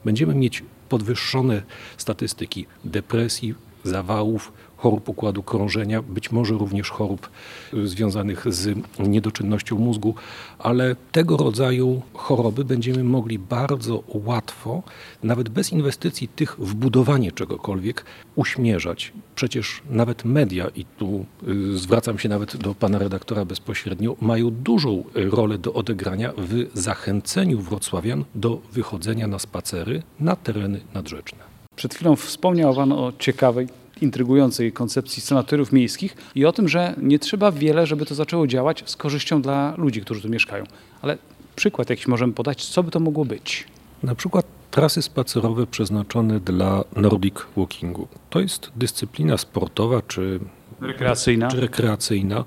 Będziemy 0.05 0.35
mieć 0.35 0.63
podwyższone 0.89 1.63
statystyki 1.97 2.67
depresji, 2.85 3.55
zawałów, 3.85 4.53
chorób 4.77 5.09
układu 5.09 5.43
krążenia, 5.43 6.03
być 6.03 6.33
może 6.33 6.55
również 6.55 6.91
chorób 6.91 7.31
y, 7.75 7.89
związanych 7.89 8.55
z 8.55 8.79
niedoczynnością 8.99 9.79
mózgu, 9.79 10.15
ale 10.59 10.97
tego 11.13 11.37
rodzaju 11.37 12.03
choroby 12.15 12.65
będziemy 12.65 13.05
mogli 13.05 13.39
bardzo 13.39 14.03
łatwo, 14.09 14.83
nawet 15.23 15.49
bez 15.49 15.73
inwestycji 15.73 16.29
tych 16.29 16.57
w 16.59 16.75
budowanie 16.75 17.33
czegokolwiek, 17.33 18.05
uśmierzać. 18.35 19.13
Przecież 19.35 19.83
nawet 19.91 20.25
media, 20.25 20.69
i 20.77 20.85
tu 20.85 21.25
y, 21.49 21.79
zwracam 21.79 22.19
się 22.19 22.29
nawet 22.29 22.57
do 22.57 22.75
pana 22.75 22.99
redaktora 22.99 23.45
bezpośrednio, 23.45 24.17
mają 24.21 24.51
dużą 24.51 25.05
rolę 25.15 25.59
do 25.59 25.73
odegrania 25.73 26.33
w 26.39 26.67
zachęceniu 26.75 27.59
wrocławian 27.61 28.25
do 28.35 28.61
wychodzenia 28.73 29.27
na 29.27 29.39
spacery 29.39 30.03
na 30.21 30.37
tereny 30.37 30.81
nadrzeczne. 30.95 31.39
Przed 31.77 31.95
chwilą 31.95 32.17
wspomniał 32.17 32.75
Pan 32.75 32.93
o 32.93 33.13
ciekawej, 33.19 33.69
intrygującej 34.01 34.73
koncepcji 34.73 35.23
sanatoriów 35.23 35.73
miejskich 35.73 36.17
i 36.35 36.45
o 36.45 36.53
tym, 36.53 36.69
że 36.69 36.95
nie 37.03 37.19
trzeba 37.19 37.53
wiele, 37.53 37.87
żeby 37.87 38.07
to 38.07 38.15
zaczęło 38.15 38.47
działać 38.47 38.83
z 38.87 38.97
korzyścią 38.97 39.43
dla 39.43 39.75
ludzi, 39.77 40.01
którzy 40.01 40.23
tu 40.23 40.29
mieszkają. 40.29 40.65
Ale 41.03 41.19
przykład 41.57 41.91
jakiś 41.91 42.07
możemy 42.07 42.33
podać, 42.33 42.67
co 42.67 42.83
by 42.83 42.91
to 42.91 43.01
mogło 43.01 43.25
być? 43.25 43.65
Na 44.03 44.15
przykład 44.15 44.47
trasy 44.71 45.03
spacerowe 45.03 45.67
przeznaczone 45.67 46.41
dla 46.41 46.85
Nordic 46.97 47.35
Walkingu. 47.57 48.09
To 48.31 48.41
jest 48.41 48.71
dyscyplina 48.77 49.39
sportowa 49.39 50.03
czy 50.03 50.41
Rekreacyjna. 50.81 51.49
czy 51.49 51.61
rekreacyjna. 51.61 52.45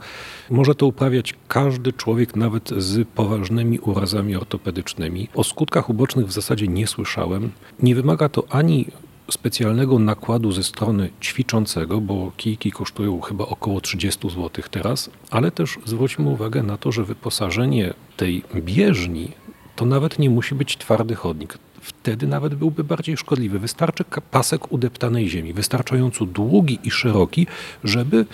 Może 0.50 0.76
to 0.76 0.86
uprawiać 0.86 1.36
każdy 1.48 1.94
człowiek, 1.94 2.36
nawet 2.36 2.70
z 2.78 3.08
poważnymi 3.08 3.80
urazami 3.80 4.36
ortopedycznymi. 4.36 5.30
O 5.36 5.44
skutkach 5.44 5.90
ubocznych 5.90 6.28
w 6.28 6.32
zasadzie 6.32 6.68
nie 6.68 6.88
słyszałem. 6.88 7.52
Nie 7.80 7.96
wymaga 7.96 8.30
to 8.30 8.44
ani 8.50 8.86
specjalnego 9.32 10.00
nakładu 10.00 10.52
ze 10.52 10.64
strony 10.64 11.10
ćwiczącego, 11.22 12.02
bo 12.02 12.32
kijki 12.38 12.72
kosztują 12.72 13.22
chyba 13.22 13.46
około 13.46 13.82
30 13.82 14.30
zł 14.30 14.50
teraz, 14.72 15.10
ale 15.32 15.52
też 15.52 15.78
zwróćmy 15.86 16.30
uwagę 16.30 16.64
na 16.64 16.78
to, 16.78 16.92
że 16.92 17.04
wyposażenie 17.04 17.94
tej 18.18 18.44
bieżni 18.56 19.32
to 19.76 19.86
nawet 19.86 20.20
nie 20.20 20.30
musi 20.30 20.56
być 20.56 20.78
twardy 20.78 21.16
chodnik. 21.16 21.58
Wtedy 21.82 22.28
nawet 22.28 22.56
byłby 22.56 22.84
bardziej 22.84 23.18
szkodliwy. 23.18 23.60
Wystarczy 23.60 24.04
pasek 24.32 24.72
udeptanej 24.72 25.30
ziemi, 25.30 25.54
wystarczająco 25.54 26.26
długi 26.26 26.80
i 26.84 26.92
szeroki, 26.92 27.48
żeby 27.84 28.26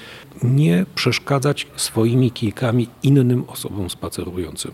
nie 0.43 0.85
przeszkadzać 0.95 1.67
swoimi 1.75 2.31
kijkami 2.31 2.87
innym 3.03 3.43
osobom 3.47 3.89
spacerującym. 3.89 4.71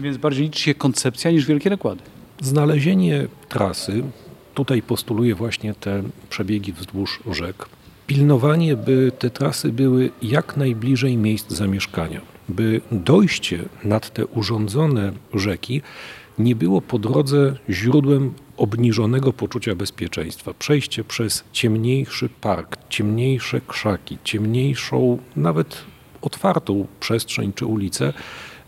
Więc 0.00 0.16
bardziej 0.16 0.44
liczy 0.44 0.60
się 0.60 0.74
koncepcja 0.74 1.30
niż 1.30 1.46
wielkie 1.46 1.70
nakłady. 1.70 2.02
Znalezienie 2.40 3.26
trasy, 3.48 4.02
tutaj 4.54 4.82
postuluję 4.82 5.34
właśnie 5.34 5.74
te 5.74 6.02
przebiegi 6.30 6.72
wzdłuż 6.72 7.20
rzek. 7.30 7.66
Pilnowanie, 8.06 8.76
by 8.76 9.12
te 9.18 9.30
trasy 9.30 9.72
były 9.72 10.10
jak 10.22 10.56
najbliżej 10.56 11.16
miejsc 11.16 11.50
zamieszkania, 11.50 12.20
by 12.48 12.80
dojście 12.92 13.64
nad 13.84 14.10
te 14.10 14.26
urządzone 14.26 15.12
rzeki 15.34 15.82
nie 16.38 16.56
było 16.56 16.80
po 16.80 16.98
drodze 16.98 17.56
źródłem 17.70 18.34
obniżonego 18.56 19.32
poczucia 19.32 19.74
bezpieczeństwa. 19.74 20.54
Przejście 20.58 21.04
przez 21.04 21.44
ciemniejszy 21.52 22.28
park, 22.40 22.76
ciemniejsze 22.88 23.60
krzaki, 23.60 24.18
ciemniejszą, 24.24 25.18
nawet 25.36 25.84
otwartą 26.22 26.86
przestrzeń 27.00 27.52
czy 27.52 27.66
ulicę 27.66 28.12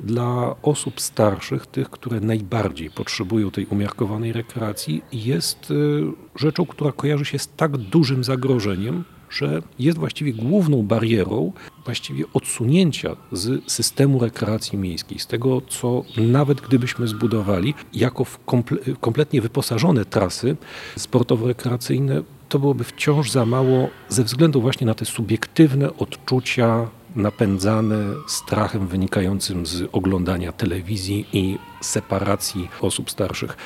dla 0.00 0.56
osób 0.62 1.00
starszych, 1.00 1.66
tych, 1.66 1.90
które 1.90 2.20
najbardziej 2.20 2.90
potrzebują 2.90 3.50
tej 3.50 3.66
umiarkowanej 3.66 4.32
rekreacji, 4.32 5.02
jest 5.12 5.70
y, 5.70 6.02
rzeczą, 6.36 6.66
która 6.66 6.92
kojarzy 6.92 7.24
się 7.24 7.38
z 7.38 7.48
tak 7.48 7.76
dużym 7.76 8.24
zagrożeniem, 8.24 9.04
że 9.30 9.62
jest 9.78 9.98
właściwie 9.98 10.32
główną 10.32 10.82
barierą 10.82 11.52
właściwie 11.84 12.24
odsunięcia 12.32 13.16
z 13.32 13.72
systemu 13.72 14.18
rekreacji 14.18 14.78
miejskiej, 14.78 15.18
z 15.18 15.26
tego, 15.26 15.60
co 15.68 16.04
nawet 16.16 16.60
gdybyśmy 16.60 17.08
zbudowali 17.08 17.74
jako 17.92 18.26
komple- 18.46 18.96
kompletnie 19.00 19.40
wyposażone 19.40 20.04
trasy 20.04 20.56
sportowo-rekreacyjne, 20.96 22.22
to 22.48 22.58
byłoby 22.58 22.84
wciąż 22.84 23.30
za 23.30 23.46
mało 23.46 23.88
ze 24.08 24.24
względu 24.24 24.60
właśnie 24.60 24.86
na 24.86 24.94
te 24.94 25.04
subiektywne 25.04 25.96
odczucia 25.96 26.88
napędzane 27.16 27.96
strachem 28.26 28.86
wynikającym 28.86 29.66
z 29.66 29.82
oglądania 29.92 30.52
telewizji 30.52 31.26
i 31.32 31.58
separacji 31.80 32.68
osób 32.80 33.10
starszych. 33.10 33.56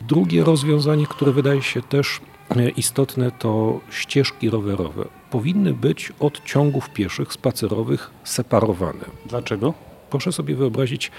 Drugie 0.00 0.44
rozwiązanie, 0.44 1.06
które 1.06 1.32
wydaje 1.32 1.62
się 1.62 1.82
też 1.82 2.20
e, 2.50 2.68
istotne, 2.68 3.30
to 3.30 3.80
ścieżki 3.90 4.50
rowerowe. 4.50 5.04
Powinny 5.30 5.74
być 5.74 6.12
od 6.20 6.44
ciągów 6.44 6.90
pieszych, 6.90 7.32
spacerowych 7.32 8.10
separowane. 8.24 9.04
Dlaczego? 9.26 9.74
Proszę 10.10 10.32
sobie 10.32 10.56
wyobrazić 10.56 11.10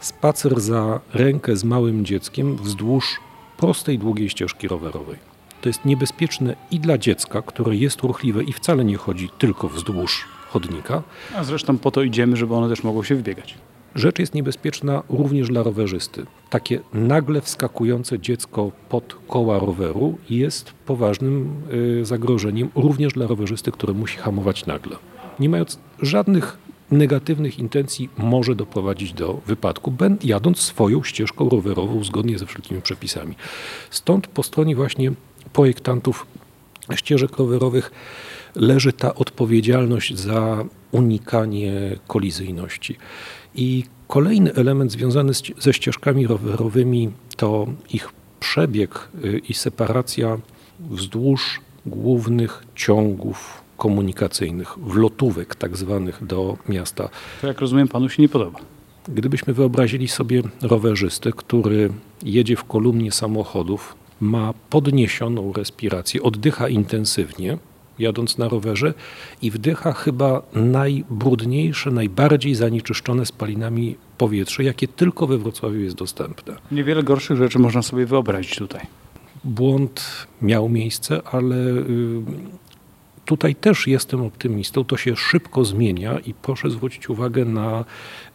spacer 0.00 0.60
za 0.60 1.00
rękę 1.14 1.56
z 1.56 1.64
małym 1.64 2.04
dzieckiem 2.04 2.56
wzdłuż 2.56 3.20
prostej, 3.56 3.98
długiej 3.98 4.28
ścieżki 4.28 4.68
rowerowej. 4.68 5.16
To 5.60 5.68
jest 5.68 5.84
niebezpieczne 5.84 6.56
i 6.70 6.80
dla 6.80 6.98
dziecka, 6.98 7.42
które 7.42 7.76
jest 7.76 8.00
ruchliwe 8.00 8.44
i 8.44 8.52
wcale 8.52 8.84
nie 8.84 8.96
chodzi 8.96 9.28
tylko 9.38 9.68
wzdłuż 9.68 10.24
chodnika. 10.52 11.02
A 11.36 11.44
zresztą 11.44 11.78
po 11.78 11.90
to 11.90 12.02
idziemy, 12.02 12.36
żeby 12.36 12.54
one 12.54 12.68
też 12.68 12.84
mogły 12.84 13.04
się 13.04 13.14
wybiegać. 13.14 13.54
Rzecz 13.94 14.18
jest 14.18 14.34
niebezpieczna 14.34 15.02
również 15.08 15.48
dla 15.48 15.62
rowerzysty. 15.62 16.26
Takie 16.50 16.80
nagle 16.92 17.40
wskakujące 17.40 18.18
dziecko 18.18 18.70
pod 18.88 19.16
koła 19.28 19.58
roweru 19.58 20.18
jest 20.30 20.72
poważnym 20.86 21.62
y, 22.00 22.04
zagrożeniem 22.04 22.68
również 22.74 23.12
dla 23.12 23.26
rowerzysty, 23.26 23.72
który 23.72 23.94
musi 23.94 24.18
hamować 24.18 24.66
nagle. 24.66 24.96
Nie 25.38 25.48
mając 25.48 25.78
żadnych 26.02 26.58
negatywnych 26.90 27.58
intencji 27.58 28.08
może 28.18 28.54
doprowadzić 28.54 29.12
do 29.12 29.40
wypadku, 29.46 29.92
jadąc 30.24 30.58
swoją 30.58 31.02
ścieżką 31.02 31.48
rowerową 31.48 32.04
zgodnie 32.04 32.38
ze 32.38 32.46
wszelkimi 32.46 32.82
przepisami. 32.82 33.34
Stąd 33.90 34.26
po 34.26 34.42
stronie 34.42 34.76
właśnie 34.76 35.12
projektantów 35.52 36.26
ścieżek 36.94 37.36
rowerowych 37.36 37.90
leży 38.54 38.92
ta 38.92 39.14
odpowiedzialność 39.14 40.18
za 40.18 40.64
unikanie 40.92 41.96
kolizyjności. 42.06 42.96
I 43.54 43.84
kolejny 44.08 44.54
element 44.54 44.92
związany 44.92 45.34
z, 45.34 45.42
ze 45.58 45.72
ścieżkami 45.72 46.26
rowerowymi 46.26 47.10
to 47.36 47.66
ich 47.92 48.08
przebieg 48.40 49.08
y, 49.24 49.38
i 49.48 49.54
separacja 49.54 50.38
wzdłuż 50.80 51.60
głównych 51.86 52.64
ciągów 52.74 53.62
komunikacyjnych, 53.76 54.78
wlotówek 54.78 55.54
tak 55.54 55.76
zwanych 55.76 56.26
do 56.26 56.56
miasta. 56.68 57.08
To 57.40 57.46
jak 57.46 57.60
rozumiem, 57.60 57.88
panu 57.88 58.08
się 58.08 58.22
nie 58.22 58.28
podoba. 58.28 58.58
Gdybyśmy 59.08 59.54
wyobrazili 59.54 60.08
sobie 60.08 60.42
rowerzystę, 60.62 61.32
który 61.32 61.90
jedzie 62.22 62.56
w 62.56 62.64
kolumnie 62.64 63.12
samochodów, 63.12 63.94
ma 64.20 64.54
podniesioną 64.70 65.52
respirację, 65.52 66.22
oddycha 66.22 66.68
intensywnie, 66.68 67.58
jadąc 68.02 68.38
na 68.38 68.48
rowerze 68.48 68.94
i 69.42 69.50
wdycha 69.50 69.92
chyba 69.92 70.42
najbrudniejsze, 70.54 71.90
najbardziej 71.90 72.54
zanieczyszczone 72.54 73.26
spalinami 73.26 73.96
powietrze, 74.18 74.64
jakie 74.64 74.88
tylko 74.88 75.26
we 75.26 75.38
Wrocławiu 75.38 75.80
jest 75.80 75.96
dostępne. 75.96 76.56
Niewiele 76.72 77.02
gorszych 77.02 77.36
rzeczy 77.36 77.58
można 77.58 77.82
sobie 77.82 78.06
wyobrazić 78.06 78.56
tutaj. 78.56 78.86
Błąd 79.44 80.26
miał 80.42 80.68
miejsce, 80.68 81.20
ale 81.32 81.56
y, 81.56 82.22
tutaj 83.24 83.54
też 83.54 83.86
jestem 83.86 84.20
optymistą. 84.20 84.84
To 84.84 84.96
się 84.96 85.16
szybko 85.16 85.64
zmienia 85.64 86.18
i 86.18 86.34
proszę 86.34 86.70
zwrócić 86.70 87.10
uwagę 87.10 87.44
na 87.44 87.84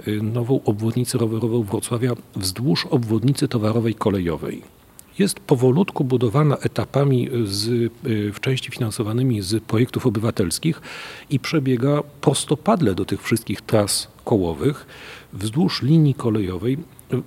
y, 0.08 0.22
nową 0.22 0.64
obwodnicę 0.66 1.18
rowerową 1.18 1.64
Wrocławia 1.64 2.12
wzdłuż 2.36 2.86
obwodnicy 2.86 3.48
towarowej 3.48 3.96
kolejowej. 3.96 4.77
Jest 5.20 5.40
powolutku 5.40 6.04
budowana 6.04 6.58
etapami 6.58 7.30
z, 7.46 7.68
y, 7.68 7.90
w 8.34 8.40
części 8.40 8.72
finansowanymi 8.72 9.42
z 9.42 9.64
projektów 9.64 10.06
obywatelskich 10.06 10.82
i 11.30 11.40
przebiega 11.40 12.04
prostopadle 12.22 12.96
do 12.96 13.06
tych 13.06 13.24
wszystkich 13.24 13.62
tras 13.62 14.08
kołowych 14.26 14.86
wzdłuż 15.34 15.82
linii 15.82 16.14
kolejowej, 16.14 16.78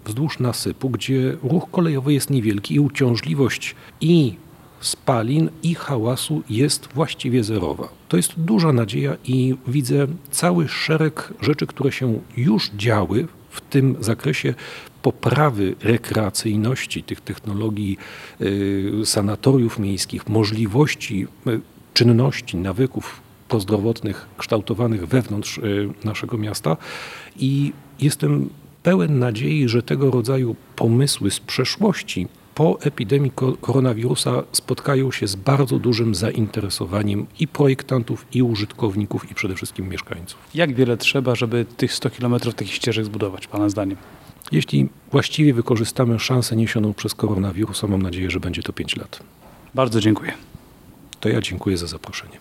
wzdłuż 0.05 0.38
nasypu, 0.38 0.90
gdzie 0.90 1.37
ruch 1.42 1.70
kolejowy 1.70 2.12
jest 2.12 2.31
niewielki 2.31 2.74
i 2.74 2.81
uciążliwość 2.81 3.74
i 4.00 4.35
spalin 4.81 5.50
i 5.62 5.74
hałasu 5.74 6.42
jest 6.50 6.88
właściwie 6.94 7.44
zerowa. 7.44 7.88
To 8.09 8.16
jest 8.16 8.33
duża 8.37 8.72
nadzieja 8.72 9.16
i 9.24 9.55
widzę 9.66 10.07
cały 10.31 10.68
szereg 10.68 11.35
rzeczy, 11.40 11.66
które 11.66 11.92
się 11.92 12.20
już 12.37 12.70
działy 12.70 13.26
w 13.50 13.61
tym 13.61 13.96
zakresie 14.00 14.55
poprawy 15.02 15.74
rekreacyjności 15.82 17.02
tych 17.02 17.20
technologii 17.20 17.98
y, 18.40 18.92
sanatoriów 19.04 19.78
miejskich, 19.78 20.28
możliwości 20.28 21.26
y, 21.46 21.60
czynności, 21.94 22.56
nawyków 22.56 23.20
prozdrowotnych 23.48 24.26
kształtowanych 24.38 25.06
wewnątrz 25.06 25.58
y, 25.58 25.88
naszego 26.04 26.38
miasta 26.38 26.76
i 27.36 27.72
jestem 28.00 28.50
pełen 28.82 29.18
nadziei, 29.18 29.68
że 29.68 29.82
tego 29.82 30.10
rodzaju 30.10 30.56
pomysły 30.76 31.30
z 31.30 31.40
przeszłości 31.40 32.28
po 32.54 32.78
epidemii 32.80 33.30
ko- 33.30 33.56
koronawirusa 33.60 34.42
spotkają 34.52 35.12
się 35.12 35.26
z 35.26 35.36
bardzo 35.36 35.78
dużym 35.78 36.14
zainteresowaniem 36.14 37.26
i 37.40 37.48
projektantów, 37.48 38.26
i 38.32 38.42
użytkowników, 38.42 39.30
i 39.30 39.34
przede 39.34 39.54
wszystkim 39.54 39.88
mieszkańców. 39.88 40.38
Jak 40.54 40.74
wiele 40.74 40.96
trzeba, 40.96 41.34
żeby 41.34 41.66
tych 41.76 41.94
100 41.94 42.10
kilometrów 42.10 42.54
takich 42.54 42.74
ścieżek 42.74 43.04
zbudować, 43.04 43.46
pana 43.46 43.68
zdaniem? 43.68 43.96
Jeśli 44.53 44.88
właściwie 45.11 45.55
wykorzystamy 45.55 46.18
szansę 46.18 46.57
niesioną 46.57 46.94
przez 46.94 47.14
koronawirusa, 47.14 47.87
mam 47.87 48.03
nadzieję, 48.03 48.31
że 48.31 48.40
będzie 48.40 48.62
to 48.62 48.72
5 48.72 48.96
lat. 48.96 49.20
Bardzo 49.74 50.00
dziękuję. 50.00 50.33
To 51.20 51.29
ja 51.29 51.40
dziękuję 51.40 51.76
za 51.76 51.87
zaproszenie. 51.87 52.40